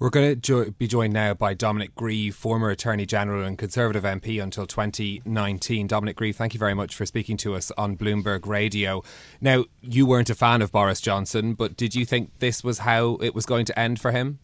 [0.00, 4.02] We're going to jo- be joined now by Dominic Grieve, former Attorney General and Conservative
[4.02, 5.86] MP until 2019.
[5.86, 9.04] Dominic Grieve, thank you very much for speaking to us on Bloomberg Radio.
[9.40, 13.18] Now, you weren't a fan of Boris Johnson, but did you think this was how
[13.22, 14.40] it was going to end for him?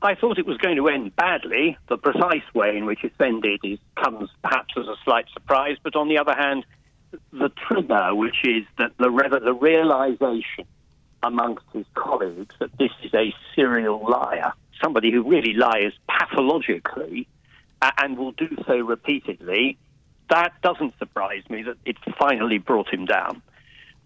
[0.00, 1.76] I thought it was going to end badly.
[1.90, 5.94] The precise way in which it's ended is, comes perhaps as a slight surprise, but
[5.94, 6.64] on the other hand,
[7.32, 10.64] the trigger, which is that the, the realization
[11.22, 17.26] amongst his colleagues that this is a serial liar, somebody who really lies pathologically
[17.98, 19.76] and will do so repeatedly,
[20.30, 23.42] that doesn't surprise me that it finally brought him down.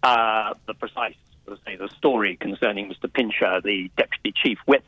[0.03, 1.15] Uh, the precise,
[1.65, 3.11] say, the story concerning Mr.
[3.11, 4.87] Pincher, the deputy chief whip,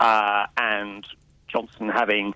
[0.00, 1.06] uh, and
[1.48, 2.34] Johnson having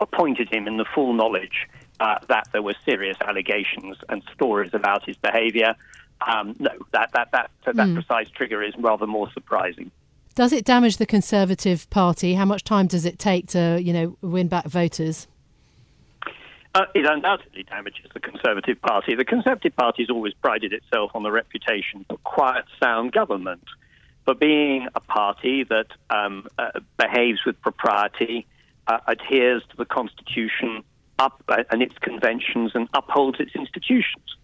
[0.00, 1.68] appointed him in the full knowledge
[2.00, 5.74] uh, that there were serious allegations and stories about his behaviour
[6.26, 7.94] um, no, that that that that mm.
[7.94, 9.90] precise trigger is rather more surprising.
[10.34, 12.34] Does it damage the Conservative Party?
[12.34, 15.28] How much time does it take to you know win back voters?
[16.74, 19.14] Uh, it undoubtedly damages the Conservative Party.
[19.14, 23.64] The Conservative Party has always prided itself on the reputation for quiet, sound government,
[24.24, 28.46] for being a party that um, uh, behaves with propriety,
[28.86, 30.82] uh, adheres to the Constitution
[31.18, 34.36] up, uh, and its conventions, and upholds its institutions.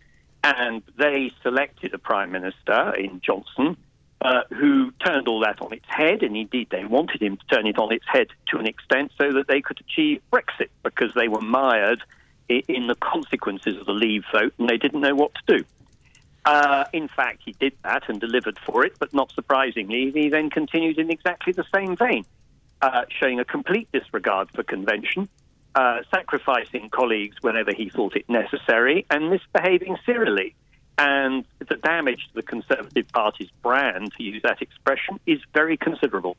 [0.57, 3.77] And they selected a prime minister in Johnson
[4.23, 7.67] uh, who turned all that on its head, and indeed they wanted him to turn
[7.67, 11.29] it on its head to an extent so that they could achieve Brexit because they
[11.29, 12.03] were mired
[12.49, 15.65] in the consequences of the Leave vote and they didn't know what to do.
[16.47, 20.49] Uh, in fact, he did that and delivered for it, but not surprisingly, he then
[20.49, 22.25] continued in exactly the same vein,
[22.81, 25.29] uh, showing a complete disregard for convention,
[25.79, 30.53] uh, sacrificing colleagues whenever he thought it necessary, and misbehaving serially.
[30.99, 36.37] And the damage to the Conservative Party's brand, to use that expression, is very considerable.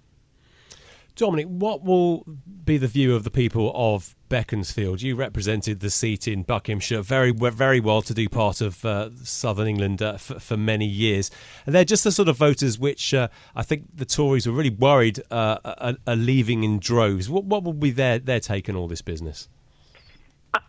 [1.19, 2.23] Dominic, what will
[2.63, 5.01] be the view of the people of Beaconsfield?
[5.01, 9.67] You represented the seat in Buckinghamshire, very very well to do part of uh, southern
[9.67, 11.29] England uh, for, for, many years.
[11.65, 14.69] And they're just the sort of voters which uh, I think the Tories were really
[14.69, 17.29] worried uh, are, are, leaving in droves.
[17.29, 19.49] What, what will be their, their take on all this business?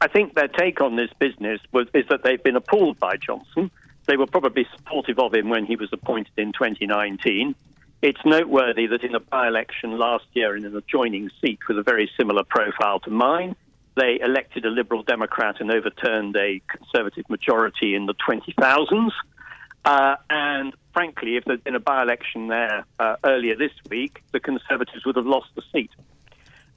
[0.00, 3.70] I think their take on this business was, is that they've been appalled by Johnson.
[4.06, 7.54] They were probably supportive of him when he was appointed in 2019.
[8.02, 11.82] It's noteworthy that in a by election last year in an adjoining seat with a
[11.82, 13.54] very similar profile to mine,
[13.94, 19.10] they elected a Liberal Democrat and overturned a Conservative majority in the 20,000s.
[19.84, 24.40] Uh, and frankly, if there'd been a by election there uh, earlier this week, the
[24.40, 25.90] Conservatives would have lost the seat.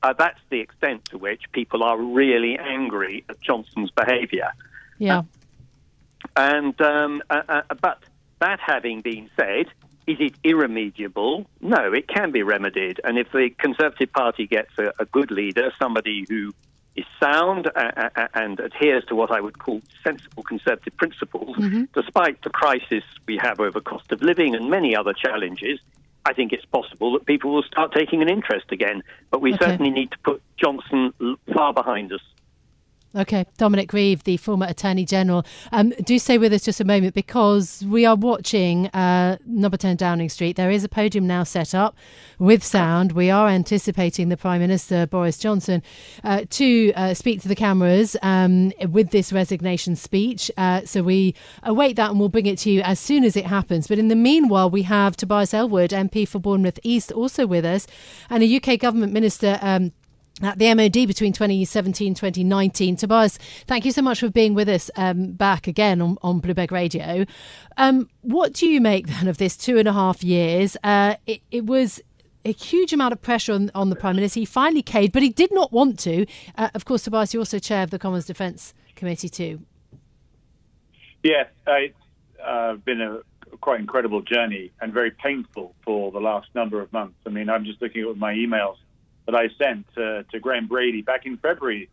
[0.01, 4.49] Uh, that's the extent to which people are really angry at Johnson's behaviour.
[4.99, 5.23] Yeah.
[6.35, 8.03] and um, uh, uh, but
[8.39, 9.67] that having been said,
[10.07, 11.45] is it irremediable?
[11.61, 12.99] No, it can be remedied.
[13.03, 16.53] And if the Conservative Party gets a, a good leader, somebody who
[16.95, 21.85] is sound and adheres to what I would call sensible conservative principles, mm-hmm.
[21.93, 25.79] despite the crisis we have over cost of living and many other challenges,
[26.25, 29.03] I think it's possible that people will start taking an interest again.
[29.31, 29.65] But we okay.
[29.65, 31.13] certainly need to put Johnson
[31.53, 32.21] far behind us.
[33.15, 35.45] Okay, Dominic Grieve, the former Attorney General.
[35.71, 39.97] Um, do stay with us just a moment because we are watching uh, number 10
[39.97, 40.55] Downing Street.
[40.55, 41.95] There is a podium now set up
[42.39, 43.11] with sound.
[43.11, 45.83] We are anticipating the Prime Minister, Boris Johnson,
[46.23, 50.49] uh, to uh, speak to the cameras um, with this resignation speech.
[50.57, 53.45] Uh, so we await that and we'll bring it to you as soon as it
[53.45, 53.85] happens.
[53.85, 57.85] But in the meanwhile, we have Tobias Ellwood, MP for Bournemouth East, also with us,
[58.31, 59.59] and a UK Government Minister.
[59.61, 59.91] Um,
[60.41, 62.95] at the MOD between 2017 2019.
[62.95, 66.41] Tobias, thank you so much for being with us um, back again on, on
[66.71, 67.25] Radio.
[67.77, 70.75] Um, what do you make then of this two and a half years?
[70.83, 72.01] Uh, it, it, was
[72.45, 74.39] a huge amount of pressure on, on, the Prime Minister.
[74.39, 76.25] He finally caved, but he did not want to.
[76.57, 79.61] Uh, of course, Tobias, you're also chair of the Commons Defence Committee too.
[81.23, 81.95] Yes, it's
[82.45, 83.19] uh, been a
[83.57, 87.15] quite incredible journey and very painful for the last number of months.
[87.25, 88.75] I mean, I'm just looking at my emails
[89.25, 91.89] that I sent uh, to Graham Brady back in February,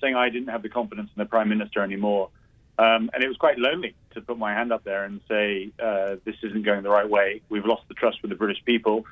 [0.00, 2.30] saying I didn't have the confidence in the Prime Minister anymore.
[2.78, 6.16] Um, and it was quite lonely to put my hand up there and say, uh,
[6.24, 7.40] this isn't going the right way.
[7.48, 9.06] We've lost the trust with the British people,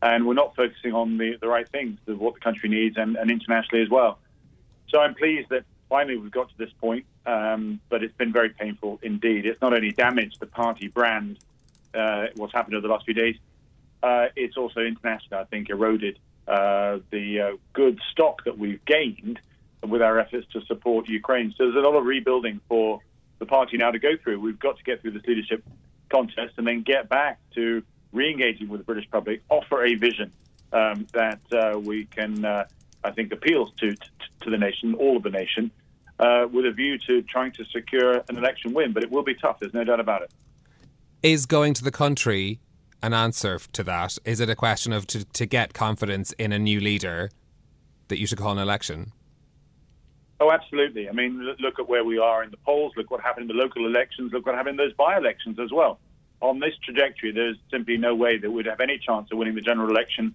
[0.00, 3.30] and we're not focusing on the, the right things, what the country needs, and, and
[3.30, 4.18] internationally as well.
[4.88, 8.48] So I'm pleased that finally we've got to this point, um, but it's been very
[8.50, 9.44] painful indeed.
[9.44, 11.38] It's not only damaged the party brand,
[11.92, 13.36] uh, what's happened over the last few days,
[14.02, 19.40] uh, it's also internationally, I think, eroded the uh, good stock that we've gained
[19.86, 21.54] with our efforts to support Ukraine.
[21.56, 23.00] So there's a lot of rebuilding for
[23.38, 24.40] the party now to go through.
[24.40, 25.64] We've got to get through this leadership
[26.10, 30.32] contest and then get back to re-engaging with the British public, offer a vision
[30.72, 32.64] um, that uh, we can, uh,
[33.02, 34.08] I think, appeals to, to,
[34.42, 35.70] to the nation, all of the nation,
[36.18, 38.92] uh, with a view to trying to secure an election win.
[38.92, 39.60] But it will be tough.
[39.60, 40.30] There's no doubt about it.
[41.22, 42.60] Is going to the country
[43.02, 44.18] an answer to that?
[44.24, 47.30] Is it a question of to, to get confidence in a new leader
[48.08, 49.12] that you should call an election?
[50.40, 51.08] Oh, absolutely.
[51.08, 52.92] I mean, look at where we are in the polls.
[52.96, 54.32] Look what happened in the local elections.
[54.32, 55.98] Look what happened in those by-elections as well.
[56.40, 59.60] On this trajectory, there's simply no way that we'd have any chance of winning the
[59.60, 60.34] general election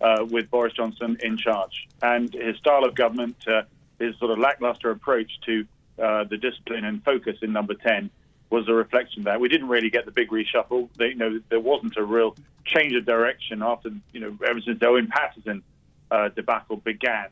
[0.00, 1.88] uh, with Boris Johnson in charge.
[2.00, 3.62] And his style of government, uh,
[3.98, 5.66] his sort of lackluster approach to
[6.00, 8.08] uh, the discipline and focus in number 10
[8.50, 9.40] was a reflection of that.
[9.40, 10.88] We didn't really get the big reshuffle.
[10.98, 14.82] They, you know, there wasn't a real change of direction after, you know, ever since
[14.82, 15.62] Owen Paterson
[16.10, 17.28] uh, debacle began,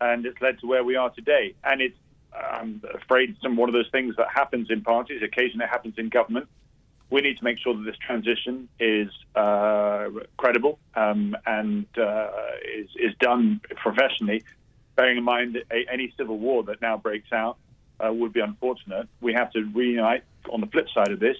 [0.00, 1.54] and it's led to where we are today.
[1.64, 1.96] And it's,
[2.34, 5.22] I'm afraid, some one of those things that happens in parties.
[5.22, 6.48] Occasionally, it happens in government.
[7.10, 12.28] We need to make sure that this transition is uh, credible um, and uh,
[12.76, 14.44] is, is done professionally,
[14.94, 15.58] bearing in mind
[15.90, 17.56] any civil war that now breaks out
[18.04, 19.08] uh, would be unfortunate.
[19.20, 21.36] We have to reunite on the flip side of this,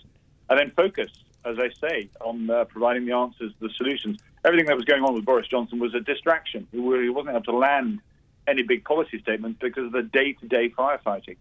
[0.48, 1.10] and then focus,
[1.44, 4.20] as I say, on uh, providing the answers, the solutions.
[4.44, 6.66] Everything that was going on with Boris Johnson was a distraction.
[6.72, 8.00] He wasn't able to land
[8.46, 11.36] any big policy statements because of the day-to-day firefighting.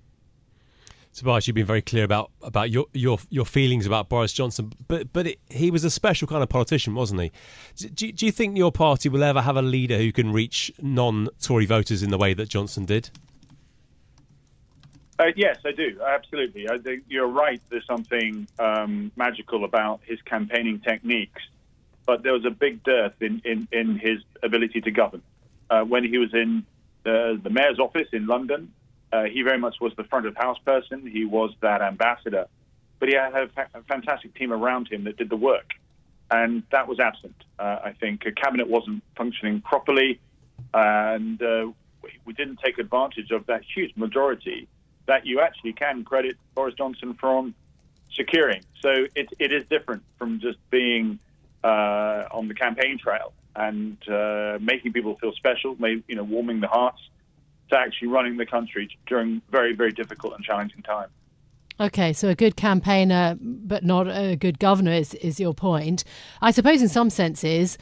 [1.13, 5.11] Tobias, you've been very clear about, about your, your your feelings about Boris Johnson, but
[5.13, 7.31] but it, he was a special kind of politician, wasn't he?
[7.87, 11.65] Do, do you think your party will ever have a leader who can reach non-Tory
[11.65, 13.09] voters in the way that Johnson did?
[15.19, 15.99] Uh, yes, I do.
[16.05, 16.69] Absolutely.
[16.69, 17.59] I think you're right.
[17.69, 21.41] There's something um, magical about his campaigning techniques,
[22.05, 25.23] but there was a big dearth in, in, in his ability to govern.
[25.69, 26.65] Uh, when he was in
[27.03, 28.71] the, the mayor's office in London,
[29.11, 31.07] uh, he very much was the front of house person.
[31.07, 32.45] He was that ambassador,
[32.99, 35.71] but he had a, fa- a fantastic team around him that did the work,
[36.29, 37.35] and that was absent.
[37.57, 40.19] Uh, I think a cabinet wasn't functioning properly,
[40.73, 41.71] and uh,
[42.03, 44.67] we, we didn't take advantage of that huge majority
[45.07, 47.55] that you actually can credit Boris Johnson from
[48.13, 48.61] securing.
[48.81, 51.19] So it, it is different from just being
[51.63, 56.59] uh, on the campaign trail and uh, making people feel special, maybe, you know, warming
[56.59, 56.99] the hearts,
[57.69, 61.11] to actually running the country during very, very difficult and challenging times.
[61.79, 66.03] Okay, so a good campaigner, but not a good governor, is, is your point.
[66.41, 67.77] I suppose, in some senses,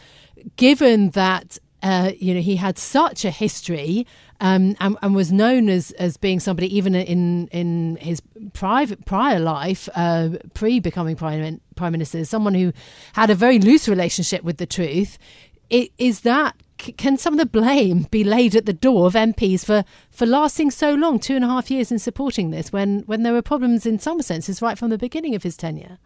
[0.57, 4.07] given that uh, you know, he had such a history
[4.41, 8.21] um, and, and, was known as, as being somebody, even in in his
[8.53, 12.73] private prior life, uh, pre becoming prime prime minister, someone who
[13.13, 15.17] had a very loose relationship with the truth.
[15.69, 19.65] It, is that can some of the blame be laid at the door of MPs
[19.65, 23.23] for, for lasting so long, two and a half years in supporting this, when when
[23.23, 25.97] there were problems in some senses right from the beginning of his tenure?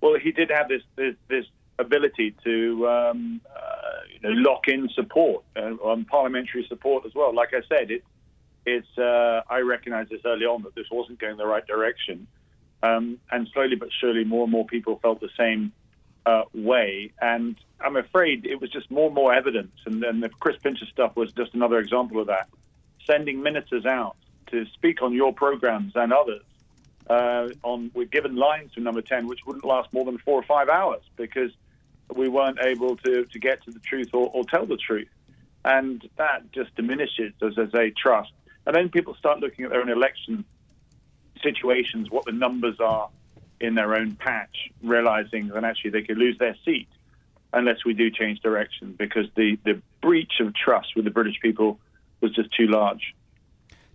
[0.00, 1.44] Well, he did have this this, this
[1.78, 3.81] ability to um, uh,
[4.22, 7.34] know, lock in support uh, on parliamentary support as well.
[7.34, 8.04] Like I said, it,
[8.64, 12.26] it's uh, I recognised this early on that this wasn't going the right direction,
[12.82, 15.72] um, and slowly but surely, more and more people felt the same
[16.26, 17.12] uh, way.
[17.20, 19.72] And I'm afraid it was just more and more evidence.
[19.86, 22.48] And then the Chris Pincher stuff was just another example of that.
[23.06, 24.16] Sending ministers out
[24.48, 26.42] to speak on your programs and others.
[27.10, 30.44] Uh, on we're given lines from number 10 which wouldn't last more than four or
[30.44, 31.50] five hours because
[32.14, 35.08] we weren't able to, to get to the truth or, or tell the truth.
[35.64, 38.32] And that just diminishes, as I say, trust.
[38.66, 40.44] And then people start looking at their own election
[41.42, 43.08] situations, what the numbers are
[43.60, 46.88] in their own patch, realizing that actually they could lose their seat
[47.52, 51.78] unless we do change direction because the, the breach of trust with the British people
[52.20, 53.14] was just too large.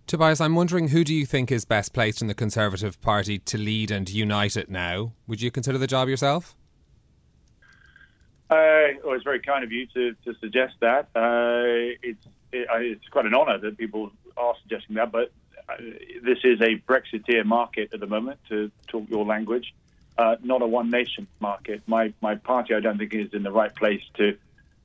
[0.06, 3.58] Tobias, I'm wondering who do you think is best placed in the Conservative Party to
[3.58, 5.12] lead and unite it now?
[5.26, 6.56] Would you consider the job yourself?
[8.50, 11.08] Uh, well, it's very kind of you to, to suggest that.
[11.14, 15.30] Uh, it's it, it's quite an honour that people are suggesting that, but
[15.68, 15.74] uh,
[16.22, 19.74] this is a Brexiteer market at the moment, to talk your language,
[20.16, 21.82] uh, not a one nation market.
[21.86, 24.36] My my party, I don't think, is in the right place to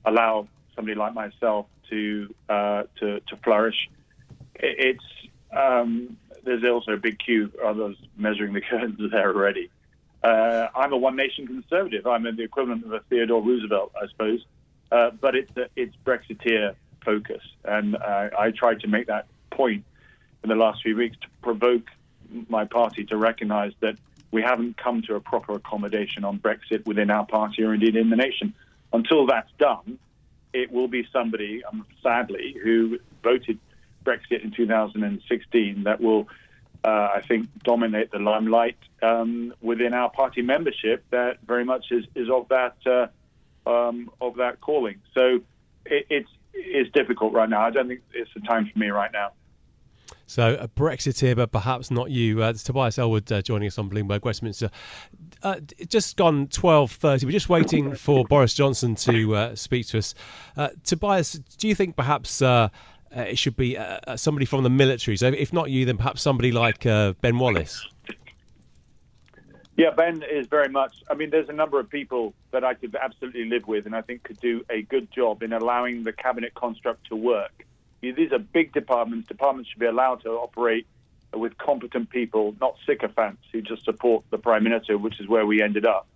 [0.04, 3.89] allow somebody like myself to uh, to to flourish.
[4.56, 5.06] It, it's
[5.56, 9.69] um, there's also a big queue others measuring the curtains there already.
[10.23, 12.07] Uh, I'm a one nation conservative.
[12.07, 14.45] I'm the equivalent of a Theodore Roosevelt, I suppose.
[14.91, 19.83] Uh, but it's a, it's Brexiteer focus, and uh, I tried to make that point
[20.43, 21.88] in the last few weeks to provoke
[22.47, 23.97] my party to recognise that
[24.31, 28.09] we haven't come to a proper accommodation on Brexit within our party or indeed in
[28.09, 28.53] the nation.
[28.91, 29.99] Until that's done,
[30.53, 33.59] it will be somebody, um, sadly, who voted
[34.03, 36.27] Brexit in 2016 that will
[36.84, 42.06] uh, I think, dominate the limelight um, within our party membership that very much is,
[42.15, 45.00] is of that uh, um, of that calling.
[45.13, 45.41] So
[45.86, 47.62] it, it's it's difficult right now.
[47.62, 49.32] I don't think it's the time for me right now.
[50.26, 52.43] So a Brexiteer, but perhaps not you.
[52.43, 54.69] Uh, it's Tobias Ellwood uh, joining us on Bloomberg Westminster.
[55.41, 57.26] Uh, just gone twelve thirty.
[57.26, 60.15] We're just waiting for Boris Johnson to uh, speak to us.
[60.56, 62.41] Uh, Tobias, do you think perhaps
[63.15, 65.17] uh, it should be uh, uh, somebody from the military.
[65.17, 67.88] So if not you, then perhaps somebody like uh, Ben Wallace.
[69.76, 71.04] Yeah, Ben is very much.
[71.10, 74.02] I mean, there's a number of people that I could absolutely live with, and I
[74.02, 77.65] think could do a good job in allowing the cabinet construct to work.
[78.02, 79.28] These are big departments.
[79.28, 80.86] Departments should be allowed to operate
[81.34, 85.62] with competent people, not sycophants who just support the prime minister, which is where we
[85.62, 86.08] ended up.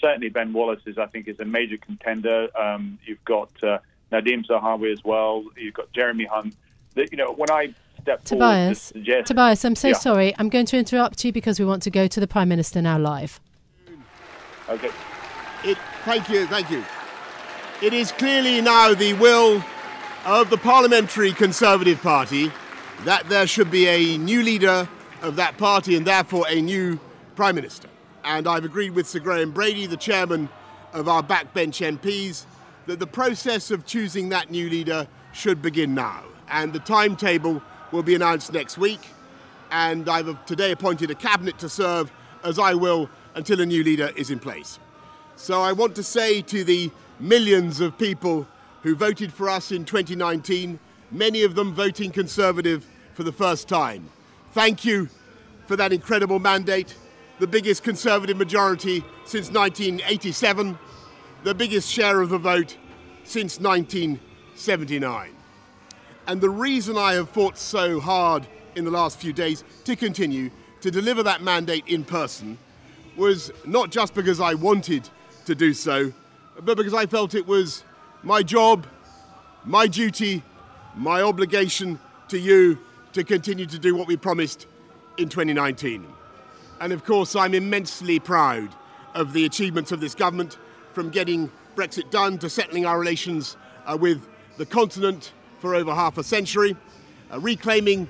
[0.00, 2.48] Certainly, Ben Wallace is, I think, is a major contender.
[2.58, 3.78] Um, you've got uh,
[4.12, 5.44] Nadhim Zahawi as well.
[5.56, 6.54] You've got Jeremy Hunt.
[6.94, 9.94] That, you know, when I step Tobias, forward to suggest, Tobias, I'm so Yeah.
[9.94, 10.34] sorry.
[10.38, 12.98] I'm going to interrupt you because we want to go to the Prime Minister now
[12.98, 13.40] live.
[14.68, 14.90] Okay.
[15.64, 16.84] It, thank you, thank you.
[17.82, 19.62] It is clearly now the will
[20.24, 22.50] of the Parliamentary Conservative Party
[23.04, 24.88] that there should be a new leader
[25.22, 26.98] of that party and therefore a new
[27.36, 27.88] Prime Minister.
[28.24, 30.48] And I've agreed with Sir Graham Brady, the chairman
[30.92, 32.44] of our backbench MPs,
[32.88, 36.24] that the process of choosing that new leader should begin now.
[36.50, 39.00] And the timetable will be announced next week.
[39.70, 42.10] And I've today appointed a cabinet to serve
[42.42, 44.78] as I will until a new leader is in place.
[45.36, 48.48] So I want to say to the millions of people
[48.82, 50.78] who voted for us in 2019,
[51.10, 54.08] many of them voting Conservative for the first time,
[54.52, 55.10] thank you
[55.66, 56.96] for that incredible mandate,
[57.38, 60.78] the biggest Conservative majority since 1987,
[61.44, 62.76] the biggest share of the vote
[63.24, 65.30] since 1979.
[66.26, 70.50] And the reason I have fought so hard in the last few days to continue
[70.80, 72.58] to deliver that mandate in person
[73.16, 75.08] was not just because I wanted
[75.46, 76.12] to do so,
[76.62, 77.84] but because I felt it was
[78.22, 78.86] my job,
[79.64, 80.42] my duty,
[80.94, 81.98] my obligation
[82.28, 82.78] to you
[83.12, 84.66] to continue to do what we promised
[85.16, 86.06] in 2019.
[86.80, 88.68] And of course, I'm immensely proud
[89.14, 90.58] of the achievements of this government
[90.98, 93.56] from getting Brexit done to settling our relations
[93.86, 94.20] uh, with
[94.56, 96.76] the continent for over half a century,
[97.32, 98.08] uh, reclaiming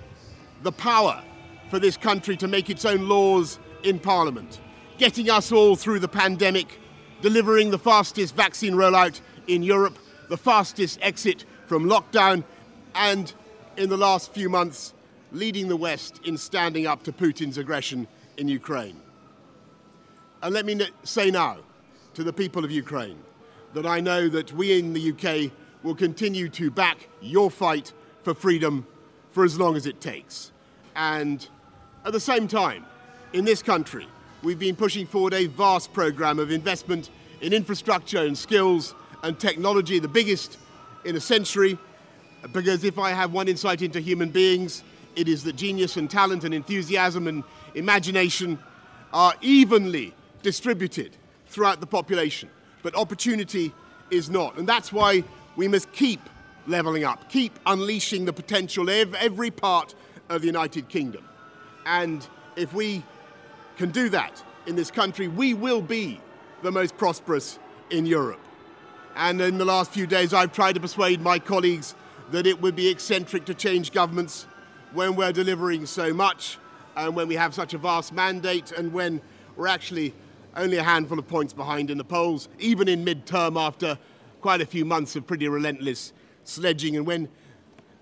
[0.63, 1.23] the power
[1.69, 4.59] for this country to make its own laws in Parliament,
[4.97, 6.81] getting us all through the pandemic,
[7.21, 9.99] delivering the fastest vaccine rollout in Europe,
[10.31, 12.43] the fastest exit from lockdown,
[12.95, 13.35] and
[13.77, 14.95] in the last few months,
[15.31, 18.99] leading the West in standing up to Putin's aggression in Ukraine.
[20.43, 21.59] And let me say now
[22.19, 23.17] to the people of Ukraine
[23.75, 25.53] that I know that we in the UK
[25.85, 27.93] will continue to back your fight
[28.25, 28.89] for freedom
[29.31, 30.51] for as long as it takes.
[30.97, 31.47] And
[32.05, 32.87] at the same time,
[33.33, 34.09] in this country,
[34.43, 40.01] we've been pushing forward a vast program of investment in infrastructure and skills and technology,
[40.01, 40.59] the biggest
[41.05, 41.79] in a century.
[42.53, 44.83] Because if I have one insight into human beings,
[45.15, 47.45] it is that genius and talent and enthusiasm and
[47.77, 48.59] imagination
[49.13, 51.17] are evenly distributed
[51.59, 52.49] throughout the population,
[52.85, 53.75] but opportunity
[54.13, 54.57] is not.
[54.59, 55.25] And that's why
[55.57, 56.21] we must keep
[56.69, 59.97] levelling up, keep unleashing the potential of every part
[60.29, 61.29] of the United Kingdom.
[61.85, 63.03] And if we
[63.77, 66.21] can do that in this country, we will be
[66.63, 67.59] the most prosperous
[67.91, 68.41] in Europe.
[69.17, 71.97] And in the last few days, I've tried to persuade my colleagues
[72.31, 74.47] that it would be eccentric to change governments
[74.93, 76.57] when we're delivering so much
[76.97, 79.21] and when we have such a vast mandate and when
[79.57, 80.15] we're actually
[80.57, 83.99] only a handful of points behind in the polls, even in mid term after
[84.41, 86.13] quite a few months of pretty relentless
[86.45, 87.29] sledging, and when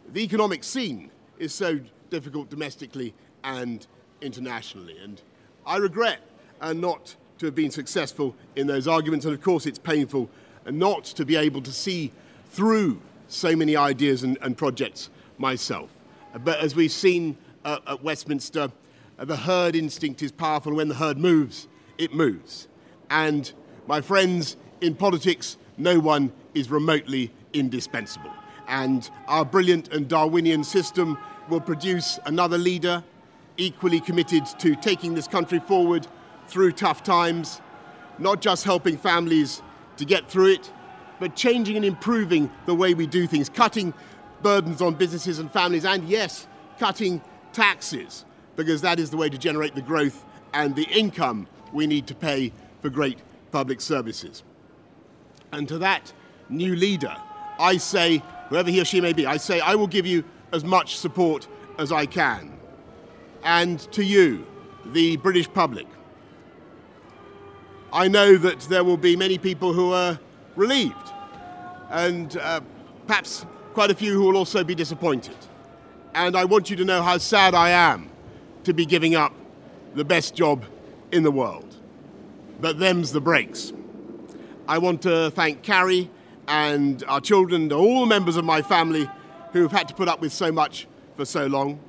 [0.08, 1.80] the economic scene is so
[2.10, 3.86] difficult domestically and
[4.20, 4.96] internationally.
[4.98, 5.20] And
[5.66, 6.20] I regret
[6.60, 10.30] uh, not to have been successful in those arguments, and of course, it's painful
[10.70, 12.12] not to be able to see
[12.50, 15.90] through so many ideas and, and projects myself.
[16.44, 18.70] But as we've seen uh, at Westminster,
[19.18, 20.74] uh, the herd instinct is powerful.
[20.74, 21.68] When the herd moves,
[21.98, 22.68] it moves.
[23.10, 23.52] And
[23.86, 28.32] my friends, in politics, no one is remotely indispensable.
[28.68, 31.18] And our brilliant and Darwinian system
[31.48, 33.04] will produce another leader
[33.56, 36.06] equally committed to taking this country forward
[36.48, 37.60] through tough times,
[38.18, 39.62] not just helping families
[39.96, 40.72] to get through it,
[41.18, 43.94] but changing and improving the way we do things, cutting
[44.42, 46.46] burdens on businesses and families, and yes,
[46.78, 47.22] cutting
[47.52, 48.24] taxes,
[48.54, 52.14] because that is the way to generate the growth and the income we need to
[52.14, 53.18] pay for great
[53.52, 54.42] public services.
[55.52, 56.12] And to that
[56.48, 57.14] new leader,
[57.58, 60.64] I say, whoever he or she may be, I say, I will give you as
[60.64, 61.48] much support
[61.78, 62.52] as I can.
[63.42, 64.46] And to you,
[64.84, 65.86] the British public,
[67.92, 70.18] I know that there will be many people who are
[70.54, 71.12] relieved,
[71.90, 72.60] and uh,
[73.06, 75.36] perhaps quite a few who will also be disappointed.
[76.14, 78.10] And I want you to know how sad I am
[78.64, 79.32] to be giving up
[79.94, 80.64] the best job
[81.16, 81.74] in the world.
[82.60, 83.72] But them's the breaks.
[84.68, 86.10] I want to thank Carrie
[86.46, 89.08] and our children and all the members of my family
[89.52, 90.86] who have had to put up with so much
[91.16, 91.80] for so long.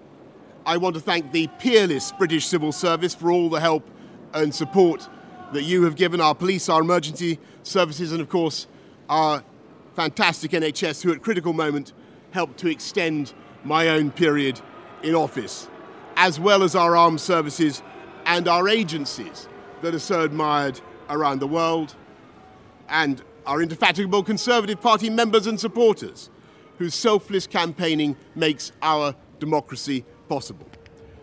[0.66, 3.88] I want to thank the peerless British Civil Service for all the help
[4.34, 5.08] and support
[5.54, 8.68] that you have given our police, our emergency services, and of course,
[9.10, 9.44] our
[9.96, 11.94] fantastic NHS, who at critical moment
[12.32, 14.60] helped to extend my own period
[15.04, 15.70] in office,
[16.16, 17.82] as well as our armed services
[18.28, 19.48] and our agencies
[19.82, 21.96] that are so admired around the world,
[22.90, 26.30] and our indefatigable Conservative Party members and supporters,
[26.78, 30.68] whose selfless campaigning makes our democracy possible.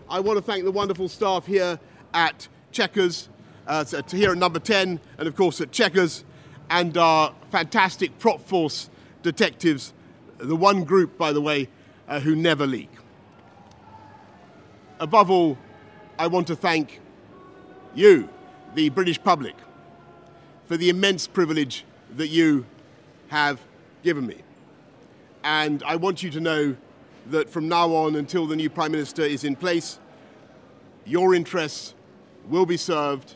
[0.09, 1.79] I want to thank the wonderful staff here
[2.15, 3.29] at Chequers,
[3.67, 6.25] uh, here at number 10, and of course at Chequers,
[6.71, 8.89] and our fantastic prop force
[9.23, 9.93] detectives,
[10.39, 11.69] the one group, by the way,
[12.09, 12.91] uh, who never leak.
[14.99, 15.59] Above all,
[16.17, 17.01] I want to thank
[17.95, 18.29] you,
[18.75, 19.57] the British public,
[20.67, 21.85] for the immense privilege
[22.17, 22.67] that you
[23.29, 23.61] have
[24.05, 24.37] given me.
[25.43, 26.77] And I want you to know
[27.27, 29.99] that from now on until the new Prime Minister is in place,
[31.05, 31.95] your interests
[32.49, 33.35] will be served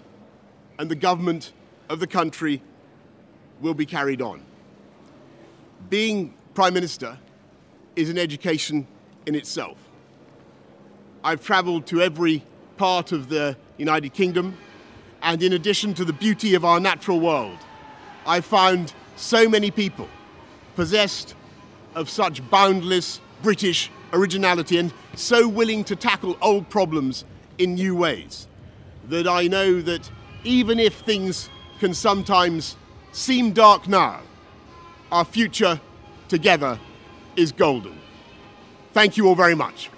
[0.79, 1.53] and the government
[1.89, 2.63] of the country
[3.61, 4.41] will be carried on.
[5.91, 7.19] Being Prime Minister
[7.97, 8.87] is an education
[9.27, 9.79] in itself.
[11.25, 12.45] I've travelled to every
[12.79, 14.57] part of the United Kingdom,
[15.23, 17.59] and in addition to the beauty of our natural world,
[18.27, 20.09] I found so many people
[20.77, 21.35] possessed
[21.95, 27.25] of such boundless British originality and so willing to tackle old problems
[27.59, 28.47] in new ways
[29.09, 30.11] that I know that
[30.45, 31.51] even if things
[31.81, 32.77] can sometimes
[33.13, 34.21] seem dark now,
[35.11, 35.81] our future
[36.29, 36.79] together
[37.37, 37.99] is golden.
[38.93, 39.91] Thank you all very much.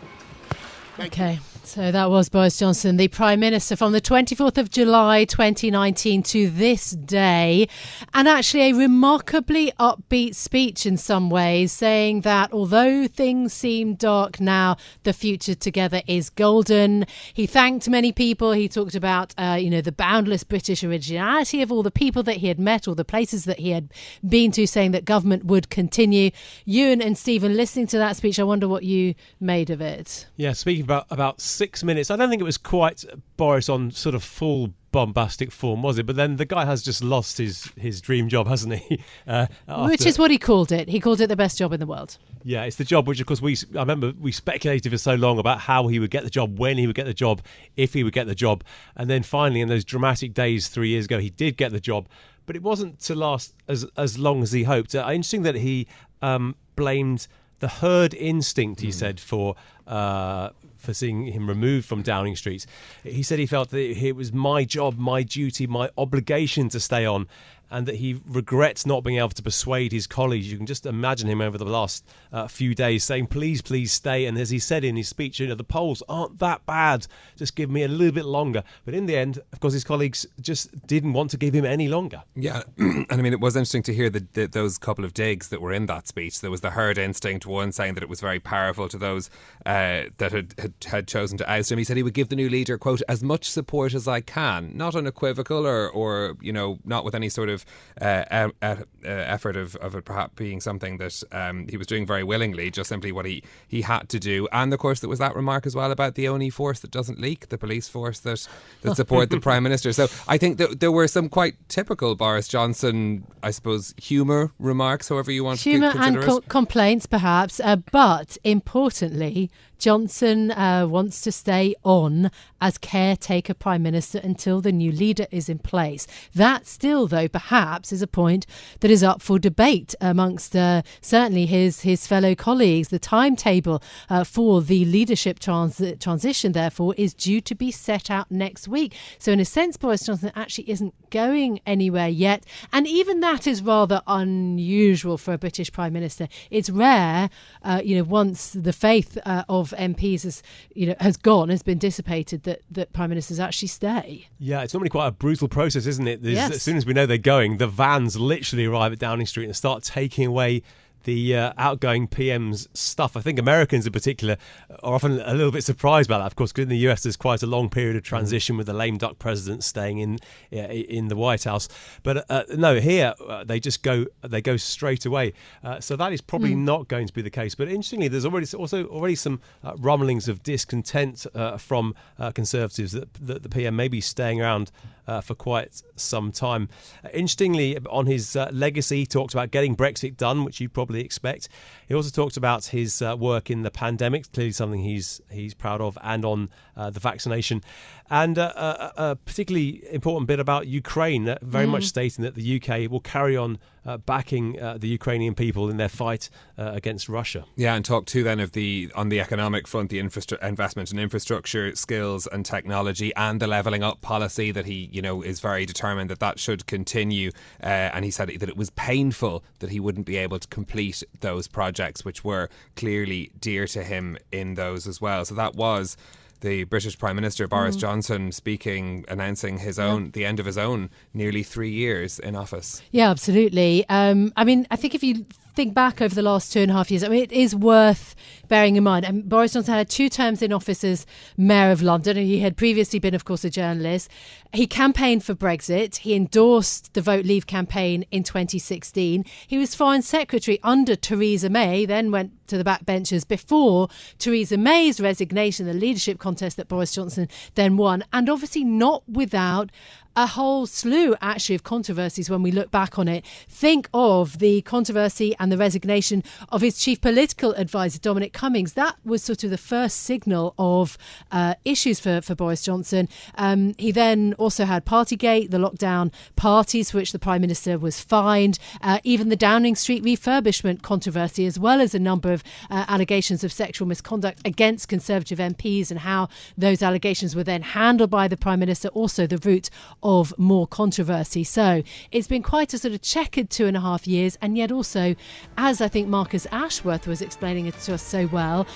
[0.97, 1.35] Thank okay.
[1.35, 1.50] You.
[1.71, 6.51] So that was Boris Johnson, the Prime Minister, from the 24th of July 2019 to
[6.51, 7.69] this day.
[8.13, 14.41] And actually, a remarkably upbeat speech in some ways, saying that although things seem dark
[14.41, 17.07] now, the future together is golden.
[17.35, 18.51] He thanked many people.
[18.51, 22.39] He talked about, uh, you know, the boundless British originality of all the people that
[22.39, 23.93] he had met, all the places that he had
[24.29, 26.33] been to, saying that government would continue.
[26.65, 30.27] Yuan and Stephen, listening to that speech, I wonder what you made of it.
[30.35, 32.11] Yeah, speaking about, about six minutes.
[32.11, 33.05] I don't think it was quite
[33.37, 36.07] Boris on sort of full bombastic form, was it?
[36.07, 39.03] But then the guy has just lost his, his dream job, hasn't he?
[39.27, 39.47] Uh,
[39.87, 40.89] which is what he called it.
[40.89, 42.17] He called it the best job in the world.
[42.43, 45.39] Yeah, it's the job which, of course, we I remember we speculated for so long
[45.39, 47.43] about how he would get the job, when he would get the job,
[47.77, 48.65] if he would get the job,
[48.97, 52.09] and then finally, in those dramatic days three years ago, he did get the job.
[52.47, 54.95] But it wasn't to last as as long as he hoped.
[54.95, 55.87] Uh, interesting that he
[56.23, 57.29] um, blamed
[57.61, 58.81] the herd instinct.
[58.81, 58.95] He mm.
[58.95, 59.55] said for
[59.87, 60.51] uh,
[60.81, 62.67] for seeing him removed from Downing Street.
[63.05, 67.05] He said he felt that it was my job, my duty, my obligation to stay
[67.05, 67.29] on.
[67.71, 70.51] And that he regrets not being able to persuade his colleagues.
[70.51, 74.27] You can just imagine him over the last uh, few days saying, "Please, please stay."
[74.27, 77.07] And as he said in his speech, you know, the polls aren't that bad.
[77.37, 78.63] Just give me a little bit longer.
[78.85, 81.89] But in the end, of course, his colleagues just didn't want to give him any
[81.89, 82.23] longer.
[82.35, 85.49] Yeah, and I mean, it was interesting to hear the, the, those couple of digs
[85.49, 86.41] that were in that speech.
[86.41, 89.31] There was the herd instinct one saying that it was very powerful to those
[89.67, 91.79] uh, that had, had, had chosen to oust him.
[91.79, 94.73] He said he would give the new leader, quote, as much support as I can,
[94.75, 97.60] not unequivocal or, or you know, not with any sort of
[98.01, 102.25] uh, uh, effort of, of it perhaps being something that um, he was doing very
[102.25, 104.49] willingly, just simply what he, he had to do.
[104.53, 107.21] And of course, there was that remark as well about the only force that doesn't
[107.21, 108.47] leak, the police force that,
[108.83, 109.93] that support the Prime Minister.
[109.93, 115.09] So I think that there were some quite typical Boris Johnson, I suppose, humour remarks,
[115.09, 119.51] however you want humour to consider and co- complaints, perhaps, uh, but importantly,
[119.81, 125.49] Johnson uh, wants to stay on as caretaker prime minister until the new leader is
[125.49, 126.07] in place.
[126.35, 128.47] That still, though, perhaps is a point
[128.81, 132.89] that is up for debate amongst uh, certainly his his fellow colleagues.
[132.89, 138.31] The timetable uh, for the leadership trans- transition, therefore, is due to be set out
[138.31, 138.95] next week.
[139.19, 143.63] So, in a sense, Boris Johnson actually isn't going anywhere yet, and even that is
[143.63, 146.29] rather unusual for a British prime minister.
[146.51, 147.31] It's rare,
[147.63, 150.43] uh, you know, once the faith uh, of MPs has
[150.75, 154.29] you know has gone, has been dissipated, that that prime ministers actually stay.
[154.39, 156.21] Yeah, it's normally quite a brutal process, isn't it?
[156.23, 156.53] Yes.
[156.53, 159.57] As soon as we know they're going, the vans literally arrive at Downing Street and
[159.57, 160.63] start taking away
[161.05, 163.17] the uh, outgoing PM's stuff.
[163.17, 164.37] I think Americans in particular
[164.83, 166.27] are often a little bit surprised by that.
[166.27, 168.73] Of course, 'cause in the US, there's quite a long period of transition with the
[168.75, 170.19] lame duck president staying in
[170.53, 171.69] uh, in the White House.
[172.03, 175.33] But uh, no, here uh, they just go they go straight away.
[175.63, 176.65] Uh, so that is probably Mm.
[176.65, 177.55] not going to be the case.
[177.55, 182.93] But interestingly, there's already also already some uh, rumblings of discontent uh, from uh, Conservatives
[182.93, 184.71] that, that the PM may be staying around
[185.07, 186.69] uh, for quite some time.
[187.05, 190.90] Uh, interestingly, on his uh, legacy, he talked about getting Brexit done, which you probably
[190.99, 191.49] expect.
[191.87, 195.81] He also talked about his uh, work in the pandemic, clearly something he's he's proud
[195.81, 197.63] of, and on uh, the vaccination,
[198.11, 198.53] and uh,
[198.97, 201.71] a, a particularly important bit about Ukraine, uh, very Mm.
[201.71, 205.77] much stating that the UK will carry on uh, backing uh, the Ukrainian people in
[205.83, 206.25] their fight
[206.59, 207.45] uh, against Russia.
[207.57, 210.99] Yeah, and talk too then of the on the economic front, the infrastru- investment in
[210.99, 215.65] infrastructure, skills, and technology, and the levelling up policy that he, you know, is very
[215.73, 217.31] determined that that should continue.
[217.63, 220.80] Uh, and he said that it was painful that he wouldn't be able to complete
[221.21, 225.25] those projects, which were clearly dear to him in those as well.
[225.25, 225.97] So that was.
[226.43, 227.81] The British Prime Minister Boris Mm.
[227.81, 232.81] Johnson speaking, announcing his own, the end of his own, nearly three years in office.
[232.93, 233.85] Yeah, absolutely.
[233.91, 236.75] Um, I mean, I think if you think back over the last two and a
[236.75, 238.15] half years, I mean, it is worth
[238.49, 239.05] bearing in mind.
[239.05, 242.57] And Boris Johnson had two terms in office as Mayor of London, and he had
[242.57, 244.11] previously been, of course, a journalist.
[244.53, 245.97] He campaigned for Brexit.
[245.99, 249.25] He endorsed the Vote Leave campaign in 2016.
[249.47, 253.89] He was Foreign Secretary under Theresa May, then went to the backbenchers before
[254.19, 259.71] Theresa May's resignation, the leadership contest that Boris Johnson then won, and obviously not without
[260.17, 263.25] a whole slew actually of controversies when we look back on it.
[263.49, 268.73] Think of the controversy and the resignation of his chief political advisor, Dominic Cummings.
[268.73, 270.99] That was sort of the first signal of
[271.31, 273.09] uh, issues for, for Boris Johnson.
[273.37, 278.01] Um, he then also had Partygate, the lockdown parties for which the Prime Minister was
[278.01, 282.85] fined, uh, even the Downing Street refurbishment controversy, as well as a number of uh,
[282.89, 288.27] allegations of sexual misconduct against Conservative MPs and how those allegations were then handled by
[288.27, 289.71] the Prime Minister, also the route
[290.03, 291.45] of more controversy.
[291.45, 291.83] So
[292.13, 295.15] it's been quite a sort of checkered two and a half years, and yet also,
[295.57, 298.67] as I think Marcus Ashworth was explaining it to us so well,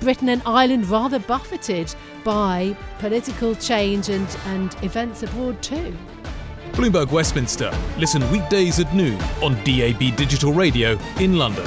[0.00, 1.94] Britain and Ireland rather buffeted
[2.24, 5.96] by political change and, and events abroad too.
[6.72, 7.76] Bloomberg Westminster.
[7.96, 11.66] Listen weekdays at noon on DAB Digital Radio in London.